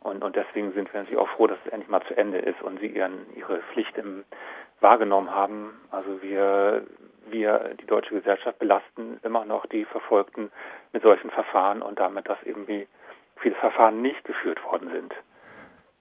und, 0.00 0.24
und 0.24 0.36
deswegen 0.36 0.72
sind 0.72 0.92
wir 0.92 1.00
natürlich 1.00 1.20
auch 1.20 1.28
froh, 1.28 1.46
dass 1.46 1.58
es 1.66 1.72
endlich 1.72 1.90
mal 1.90 2.02
zu 2.02 2.16
Ende 2.16 2.38
ist 2.38 2.62
und 2.62 2.80
sie 2.80 2.86
ihren 2.86 3.26
ihre 3.36 3.58
Pflicht 3.72 3.96
im 3.98 4.24
wahrgenommen 4.80 5.34
haben. 5.34 5.72
Also 5.90 6.22
wir, 6.22 6.82
wir, 7.26 7.74
die 7.80 7.86
deutsche 7.86 8.14
Gesellschaft 8.14 8.58
belasten 8.58 9.18
immer 9.22 9.44
noch 9.44 9.66
die 9.66 9.84
Verfolgten 9.84 10.50
mit 10.92 11.02
solchen 11.02 11.30
Verfahren 11.30 11.82
und 11.82 11.98
damit, 11.98 12.28
dass 12.28 12.38
irgendwie 12.44 12.86
viele 13.40 13.54
Verfahren 13.56 14.02
nicht 14.02 14.22
geführt 14.24 14.62
worden 14.64 14.90
sind. 14.92 15.14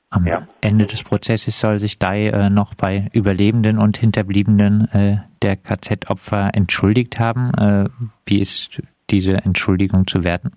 Am 0.09 0.25
ja. 0.25 0.47
Ende 0.61 0.85
des 0.85 1.03
Prozesses 1.03 1.59
soll 1.59 1.79
sich 1.79 1.99
Dai 1.99 2.27
äh, 2.27 2.49
noch 2.49 2.75
bei 2.75 3.09
Überlebenden 3.13 3.77
und 3.77 3.97
Hinterbliebenen 3.97 4.87
äh, 4.93 5.17
der 5.43 5.57
KZ-Opfer 5.57 6.51
entschuldigt 6.53 7.19
haben. 7.19 7.51
Äh, 7.53 7.89
wie 8.25 8.39
ist 8.39 8.81
diese 9.09 9.33
Entschuldigung 9.33 10.07
zu 10.07 10.23
werten? 10.23 10.51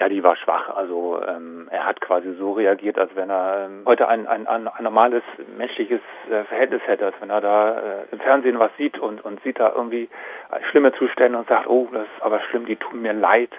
Ja, 0.00 0.08
die 0.08 0.24
war 0.24 0.36
schwach. 0.36 0.70
Also 0.74 1.20
ähm, 1.22 1.68
er 1.70 1.86
hat 1.86 2.00
quasi 2.00 2.34
so 2.36 2.52
reagiert, 2.52 2.98
als 2.98 3.14
wenn 3.14 3.30
er 3.30 3.66
ähm, 3.66 3.84
heute 3.86 4.08
ein, 4.08 4.26
ein, 4.26 4.48
ein, 4.48 4.68
normales 4.82 5.22
menschliches 5.56 6.00
äh, 6.28 6.42
Verhältnis 6.44 6.82
hätte, 6.84 7.06
als 7.06 7.14
wenn 7.20 7.30
er 7.30 7.40
da 7.40 7.78
äh, 7.78 8.04
im 8.10 8.18
Fernsehen 8.18 8.58
was 8.58 8.72
sieht 8.76 8.98
und, 8.98 9.24
und 9.24 9.40
sieht 9.44 9.60
da 9.60 9.72
irgendwie 9.72 10.08
schlimme 10.70 10.92
Zustände 10.94 11.38
und 11.38 11.48
sagt, 11.48 11.68
oh, 11.68 11.88
das 11.92 12.02
ist 12.02 12.22
aber 12.22 12.40
schlimm, 12.50 12.66
die 12.66 12.76
tun 12.76 13.02
mir 13.02 13.12
leid, 13.12 13.50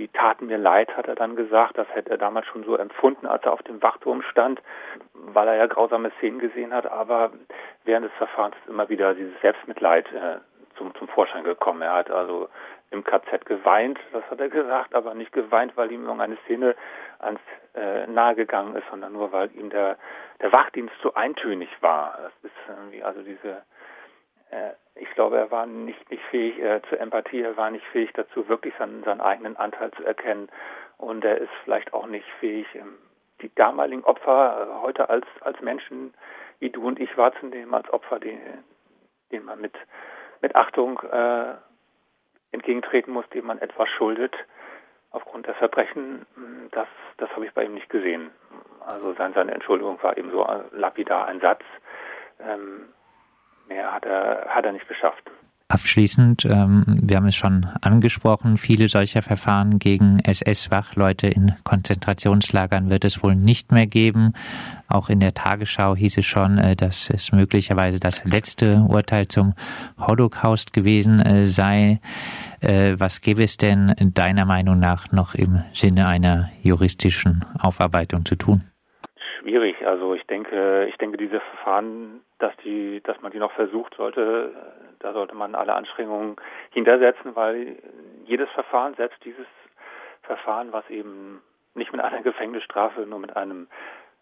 die 0.00 0.08
taten 0.08 0.46
mir 0.46 0.56
leid, 0.56 0.96
hat 0.96 1.08
er 1.08 1.14
dann 1.14 1.36
gesagt. 1.36 1.76
Das 1.76 1.86
hätte 1.94 2.10
er 2.10 2.16
damals 2.16 2.46
schon 2.46 2.64
so 2.64 2.74
empfunden, 2.76 3.26
als 3.26 3.44
er 3.44 3.52
auf 3.52 3.62
dem 3.62 3.82
Wachturm 3.82 4.22
stand, 4.22 4.60
weil 5.12 5.46
er 5.46 5.56
ja 5.56 5.66
grausame 5.66 6.10
Szenen 6.18 6.38
gesehen 6.38 6.72
hat. 6.72 6.90
Aber 6.90 7.32
während 7.84 8.06
des 8.06 8.12
Verfahrens 8.14 8.56
ist 8.62 8.70
immer 8.70 8.88
wieder 8.88 9.14
dieses 9.14 9.38
Selbstmitleid 9.42 10.10
äh, 10.12 10.38
zum, 10.78 10.94
zum 10.94 11.06
Vorschein 11.08 11.44
gekommen. 11.44 11.82
Er 11.82 11.92
hat 11.92 12.10
also 12.10 12.48
im 12.90 13.04
KZ 13.04 13.44
geweint, 13.44 14.00
das 14.12 14.24
hat 14.30 14.40
er 14.40 14.48
gesagt, 14.48 14.94
aber 14.94 15.14
nicht 15.14 15.32
geweint, 15.32 15.76
weil 15.76 15.92
ihm 15.92 16.04
irgendeine 16.04 16.38
Szene 16.44 16.74
ans 17.18 17.40
äh, 17.74 18.06
nahe 18.06 18.34
gegangen 18.34 18.74
ist, 18.74 18.88
sondern 18.90 19.12
nur 19.12 19.30
weil 19.32 19.54
ihm 19.54 19.68
der 19.68 19.96
der 20.40 20.52
Wachdienst 20.54 20.94
so 21.02 21.12
eintönig 21.12 21.68
war. 21.82 22.18
Das 22.22 22.32
ist 22.42 22.56
irgendwie 22.68 23.02
also 23.02 23.20
diese 23.20 23.62
ich 24.94 25.10
glaube, 25.10 25.38
er 25.38 25.50
war 25.50 25.66
nicht 25.66 26.10
nicht 26.10 26.22
fähig 26.24 26.58
äh, 26.58 26.80
zur 26.88 27.00
Empathie, 27.00 27.42
er 27.42 27.56
war 27.56 27.70
nicht 27.70 27.86
fähig 27.86 28.10
dazu, 28.14 28.48
wirklich 28.48 28.74
seinen, 28.78 29.02
seinen 29.04 29.20
eigenen 29.20 29.56
Anteil 29.56 29.90
zu 29.92 30.04
erkennen 30.04 30.48
und 30.98 31.24
er 31.24 31.38
ist 31.38 31.50
vielleicht 31.64 31.92
auch 31.92 32.06
nicht 32.06 32.26
fähig, 32.40 32.66
ähm, 32.74 32.98
die 33.40 33.54
damaligen 33.54 34.04
Opfer 34.04 34.68
äh, 34.68 34.82
heute 34.82 35.08
als 35.08 35.26
als 35.40 35.60
Menschen 35.60 36.14
wie 36.58 36.70
du 36.70 36.86
und 36.86 37.00
ich 37.00 37.16
wahrzunehmen 37.16 37.74
als 37.74 37.90
Opfer, 37.92 38.20
die, 38.20 38.38
den 39.32 39.44
man 39.44 39.60
mit 39.60 39.74
mit 40.42 40.56
Achtung 40.56 41.00
äh, 41.00 41.54
entgegentreten 42.52 43.12
muss, 43.12 43.28
dem 43.30 43.46
man 43.46 43.58
etwas 43.58 43.88
schuldet 43.90 44.34
aufgrund 45.10 45.46
der 45.46 45.54
Verbrechen, 45.54 46.24
das, 46.70 46.86
das 47.16 47.28
habe 47.30 47.44
ich 47.44 47.52
bei 47.52 47.64
ihm 47.64 47.74
nicht 47.74 47.90
gesehen. 47.90 48.30
Also 48.86 49.12
seine, 49.14 49.34
seine 49.34 49.52
Entschuldigung 49.52 50.00
war 50.02 50.16
eben 50.16 50.30
so 50.30 50.46
lapidar 50.72 51.26
ein 51.26 51.40
Satz. 51.40 51.62
Ähm, 52.38 52.92
mehr 53.70 53.92
hat 53.92 54.04
er, 54.04 54.46
hat 54.48 54.66
er 54.66 54.72
nicht 54.72 54.88
geschafft. 54.88 55.30
Abschließend, 55.70 56.46
ähm, 56.46 56.98
wir 57.00 57.16
haben 57.16 57.28
es 57.28 57.36
schon 57.36 57.64
angesprochen, 57.80 58.56
viele 58.56 58.88
solcher 58.88 59.22
Verfahren 59.22 59.78
gegen 59.78 60.18
SS-Wachleute 60.18 61.28
in 61.28 61.54
Konzentrationslagern 61.62 62.90
wird 62.90 63.04
es 63.04 63.22
wohl 63.22 63.36
nicht 63.36 63.70
mehr 63.70 63.86
geben. 63.86 64.32
Auch 64.88 65.08
in 65.08 65.20
der 65.20 65.32
Tagesschau 65.32 65.94
hieß 65.94 66.18
es 66.18 66.26
schon, 66.26 66.58
äh, 66.58 66.74
dass 66.74 67.08
es 67.08 67.30
möglicherweise 67.30 68.00
das 68.00 68.24
letzte 68.24 68.84
Urteil 68.88 69.28
zum 69.28 69.54
Holocaust 69.96 70.72
gewesen 70.72 71.20
äh, 71.20 71.46
sei. 71.46 72.00
Äh, 72.60 72.96
was 72.98 73.20
gäbe 73.20 73.44
es 73.44 73.56
denn 73.56 73.94
deiner 73.98 74.46
Meinung 74.46 74.80
nach 74.80 75.12
noch 75.12 75.36
im 75.36 75.62
Sinne 75.72 76.08
einer 76.08 76.50
juristischen 76.62 77.44
Aufarbeitung 77.56 78.24
zu 78.24 78.34
tun? 78.34 78.69
Also 79.90 80.14
ich 80.14 80.24
denke, 80.28 80.86
ich 80.88 80.96
denke, 80.98 81.16
diese 81.16 81.40
Verfahren, 81.40 82.20
dass 82.38 82.56
die, 82.58 83.00
dass 83.02 83.20
man 83.22 83.32
die 83.32 83.40
noch 83.40 83.50
versucht 83.50 83.92
sollte, 83.96 84.52
da 85.00 85.12
sollte 85.12 85.34
man 85.34 85.56
alle 85.56 85.74
Anstrengungen 85.74 86.36
hintersetzen, 86.70 87.34
weil 87.34 87.76
jedes 88.24 88.48
Verfahren, 88.50 88.94
selbst 88.94 89.18
dieses 89.24 89.48
Verfahren, 90.22 90.72
was 90.72 90.88
eben 90.90 91.42
nicht 91.74 91.90
mit 91.90 92.00
einer 92.00 92.22
Gefängnisstrafe, 92.22 93.00
nur 93.00 93.18
mit 93.18 93.36
einem 93.36 93.66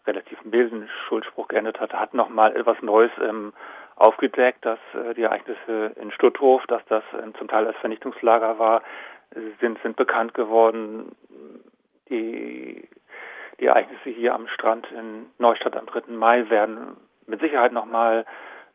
relativ 0.07 0.43
milden 0.43 0.89
Schuldspruch 1.07 1.47
geendet 1.47 1.79
hat, 1.79 1.93
hat 1.93 2.15
nochmal 2.15 2.55
etwas 2.55 2.81
Neues 2.81 3.11
ähm, 3.21 3.53
aufgedeckt, 3.95 4.65
dass 4.65 4.79
äh, 4.95 5.13
die 5.13 5.21
Ereignisse 5.21 5.91
in 6.01 6.11
Stutthof, 6.11 6.65
dass 6.65 6.83
das 6.85 7.03
ähm, 7.21 7.35
zum 7.35 7.47
Teil 7.47 7.67
als 7.67 7.77
Vernichtungslager 7.77 8.57
war, 8.57 8.81
sind, 9.61 9.77
sind 9.83 9.97
bekannt 9.97 10.33
geworden. 10.33 11.15
Die, 12.09 12.89
die 13.59 13.65
Ereignisse 13.65 14.09
hier 14.09 14.33
am 14.33 14.47
Strand 14.47 14.87
in 14.91 15.27
Neustadt 15.37 15.75
am 15.75 15.85
3. 15.85 16.11
Mai 16.11 16.49
werden 16.49 16.97
mit 17.27 17.39
Sicherheit 17.41 17.71
nochmal 17.71 18.25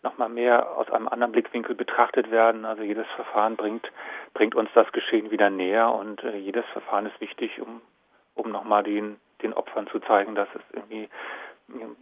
noch 0.02 0.18
mal 0.18 0.28
mehr 0.28 0.76
aus 0.76 0.90
einem 0.90 1.08
anderen 1.08 1.32
Blickwinkel 1.32 1.74
betrachtet 1.74 2.30
werden. 2.30 2.64
Also 2.64 2.82
jedes 2.82 3.06
Verfahren 3.16 3.56
bringt, 3.56 3.90
bringt 4.34 4.54
uns 4.54 4.68
das 4.74 4.92
Geschehen 4.92 5.30
wieder 5.30 5.50
näher 5.50 5.92
und 5.92 6.22
äh, 6.22 6.36
jedes 6.36 6.66
Verfahren 6.66 7.06
ist 7.06 7.20
wichtig, 7.20 7.60
um, 7.60 7.80
um 8.34 8.52
nochmal 8.52 8.82
den, 8.82 9.16
den 9.42 9.54
Opfern 9.54 9.86
zu 9.88 9.98
zeigen, 10.00 10.34
dass 10.34 10.48
es 10.54 10.62
irgendwie 10.72 11.08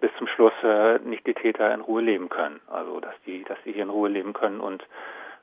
bis 0.00 0.10
zum 0.18 0.26
Schluss 0.26 0.52
äh, 0.64 0.98
nicht 0.98 1.26
die 1.26 1.34
Täter 1.34 1.72
in 1.72 1.80
Ruhe 1.80 2.02
leben 2.02 2.28
können. 2.28 2.60
Also 2.68 2.98
dass 3.00 3.14
die, 3.24 3.44
dass 3.44 3.58
sie 3.64 3.72
hier 3.72 3.84
in 3.84 3.90
Ruhe 3.90 4.08
leben 4.08 4.32
können 4.32 4.60
und 4.60 4.84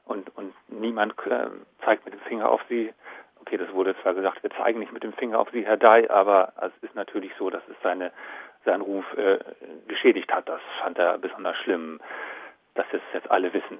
und 0.06 0.36
und 0.36 0.54
niemand 0.68 1.14
äh, 1.28 1.48
zeigt 1.86 2.04
mit 2.06 2.14
dem 2.14 2.22
Finger 2.22 2.50
auf 2.50 2.62
sie. 2.68 2.94
Okay, 3.50 3.58
das 3.58 3.74
wurde 3.74 3.96
zwar 4.04 4.14
gesagt, 4.14 4.44
wir 4.44 4.52
zeigen 4.52 4.80
nicht 4.80 4.94
mit 4.94 5.02
dem 5.02 5.14
Finger 5.14 5.40
auf 5.40 5.50
sie, 5.50 5.66
Herr 5.66 5.78
Dai, 5.78 6.08
aber 6.12 6.54
es 6.62 6.72
ist 6.84 6.94
natürlich 6.94 7.32
so, 7.40 7.50
dass 7.50 7.64
es 7.68 7.76
seine 7.82 8.12
seinen 8.64 8.82
Ruf 8.82 9.06
äh, 9.18 9.40
geschädigt 9.88 10.32
hat. 10.32 10.48
Das 10.48 10.62
fand 10.84 11.00
er 11.00 11.18
besonders 11.18 11.58
schlimm 11.58 12.00
dass 12.76 12.86
es 12.94 13.02
jetzt 13.14 13.30
alle 13.30 13.52
wissen. 13.54 13.78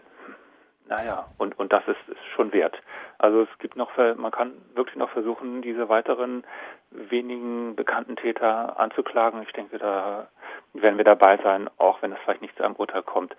Naja, 0.88 1.28
und, 1.38 1.58
und 1.58 1.72
das 1.72 1.88
ist, 1.88 2.10
ist 2.10 2.26
schon 2.36 2.52
wert. 2.52 2.76
Also 3.18 3.44
es 3.44 3.60
gibt 3.60 3.78
noch, 3.78 3.96
man 3.96 4.32
kann 4.32 4.54
wirklich 4.74 4.98
noch 4.98 5.10
versuchen, 5.12 5.62
diese 5.62 5.88
weiteren 5.88 6.44
wenigen 6.90 7.76
bekannten 7.76 8.18
Täter 8.18 8.78
anzuklagen. 8.80 9.44
Ich 9.44 9.54
denke, 9.54 9.78
da 9.78 10.28
werden 10.74 10.98
wir 10.98 11.06
dabei 11.06 11.38
sein, 11.38 11.70
auch 11.78 12.02
wenn 12.02 12.12
es 12.12 12.18
vielleicht 12.24 12.42
nicht 12.42 12.58
zu 12.58 12.64
einem 12.64 12.76
Urteil 12.76 13.04
kommt, 13.04 13.36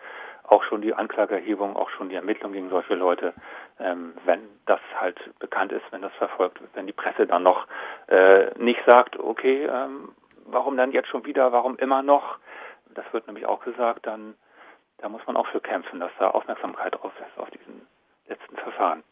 auch 0.50 0.64
schon 0.64 0.82
die 0.82 0.94
Anklageerhebung, 0.94 1.76
auch 1.76 1.90
schon 1.90 2.08
die 2.08 2.16
Ermittlung 2.16 2.52
gegen 2.52 2.70
solche 2.70 2.94
Leute, 2.94 3.34
ähm, 3.78 4.14
wenn 4.24 4.40
das 4.66 4.80
halt 4.98 5.18
bekannt 5.38 5.72
ist, 5.72 5.84
wenn 5.90 6.02
das 6.02 6.12
verfolgt 6.14 6.60
wird, 6.60 6.74
wenn 6.74 6.86
die 6.86 6.92
Presse 6.92 7.26
dann 7.26 7.42
noch 7.42 7.66
äh, 8.08 8.50
nicht 8.58 8.80
sagt, 8.84 9.18
okay, 9.18 9.64
ähm, 9.66 10.12
warum 10.46 10.76
dann 10.76 10.92
jetzt 10.92 11.08
schon 11.08 11.24
wieder, 11.24 11.52
warum 11.52 11.76
immer 11.76 12.02
noch, 12.02 12.38
das 12.94 13.04
wird 13.12 13.26
nämlich 13.26 13.46
auch 13.46 13.62
gesagt, 13.62 14.06
dann 14.06 14.34
da 14.98 15.08
muss 15.08 15.26
man 15.26 15.36
auch 15.36 15.46
für 15.46 15.60
kämpfen, 15.60 16.00
dass 16.00 16.10
da 16.18 16.30
Aufmerksamkeit 16.30 16.94
drauf 16.94 17.12
ist 17.18 17.38
auf 17.38 17.50
diesen 17.50 17.86
letzten 18.28 18.56
Verfahren. 18.56 19.02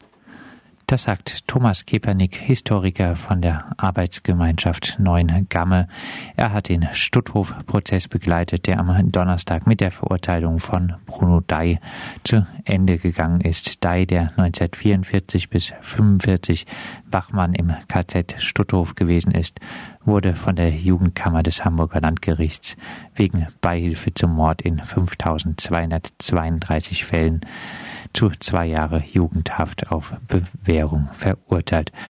Das 0.88 1.02
sagt 1.02 1.46
Thomas 1.46 1.84
Kepernick, 1.84 2.34
Historiker 2.34 3.14
von 3.14 3.42
der 3.42 3.66
Arbeitsgemeinschaft 3.76 4.96
Neuen 4.98 5.46
Gamme. 5.50 5.86
Er 6.34 6.54
hat 6.54 6.70
den 6.70 6.88
Stutthof-Prozess 6.90 8.08
begleitet, 8.08 8.66
der 8.66 8.80
am 8.80 9.12
Donnerstag 9.12 9.66
mit 9.66 9.82
der 9.82 9.90
Verurteilung 9.90 10.60
von 10.60 10.94
Bruno 11.04 11.42
Dai 11.46 11.78
zu 12.24 12.46
Ende 12.64 12.96
gegangen 12.96 13.42
ist. 13.42 13.84
Dai, 13.84 14.06
der 14.06 14.30
1944 14.38 15.50
bis 15.50 15.72
1945 15.72 16.66
Wachmann 17.10 17.52
im 17.52 17.74
KZ 17.88 18.36
Stutthof 18.38 18.94
gewesen 18.94 19.32
ist, 19.32 19.60
wurde 20.06 20.34
von 20.34 20.56
der 20.56 20.70
Jugendkammer 20.70 21.42
des 21.42 21.66
Hamburger 21.66 22.00
Landgerichts 22.00 22.78
wegen 23.14 23.46
Beihilfe 23.60 24.14
zum 24.14 24.34
Mord 24.34 24.62
in 24.62 24.78
5232 24.78 27.04
Fällen 27.04 27.42
zu 28.12 28.30
zwei 28.40 28.66
Jahre 28.66 29.02
Jugendhaft 29.12 29.90
auf 29.90 30.14
Bewährung 30.28 31.08
verurteilt. 31.12 31.92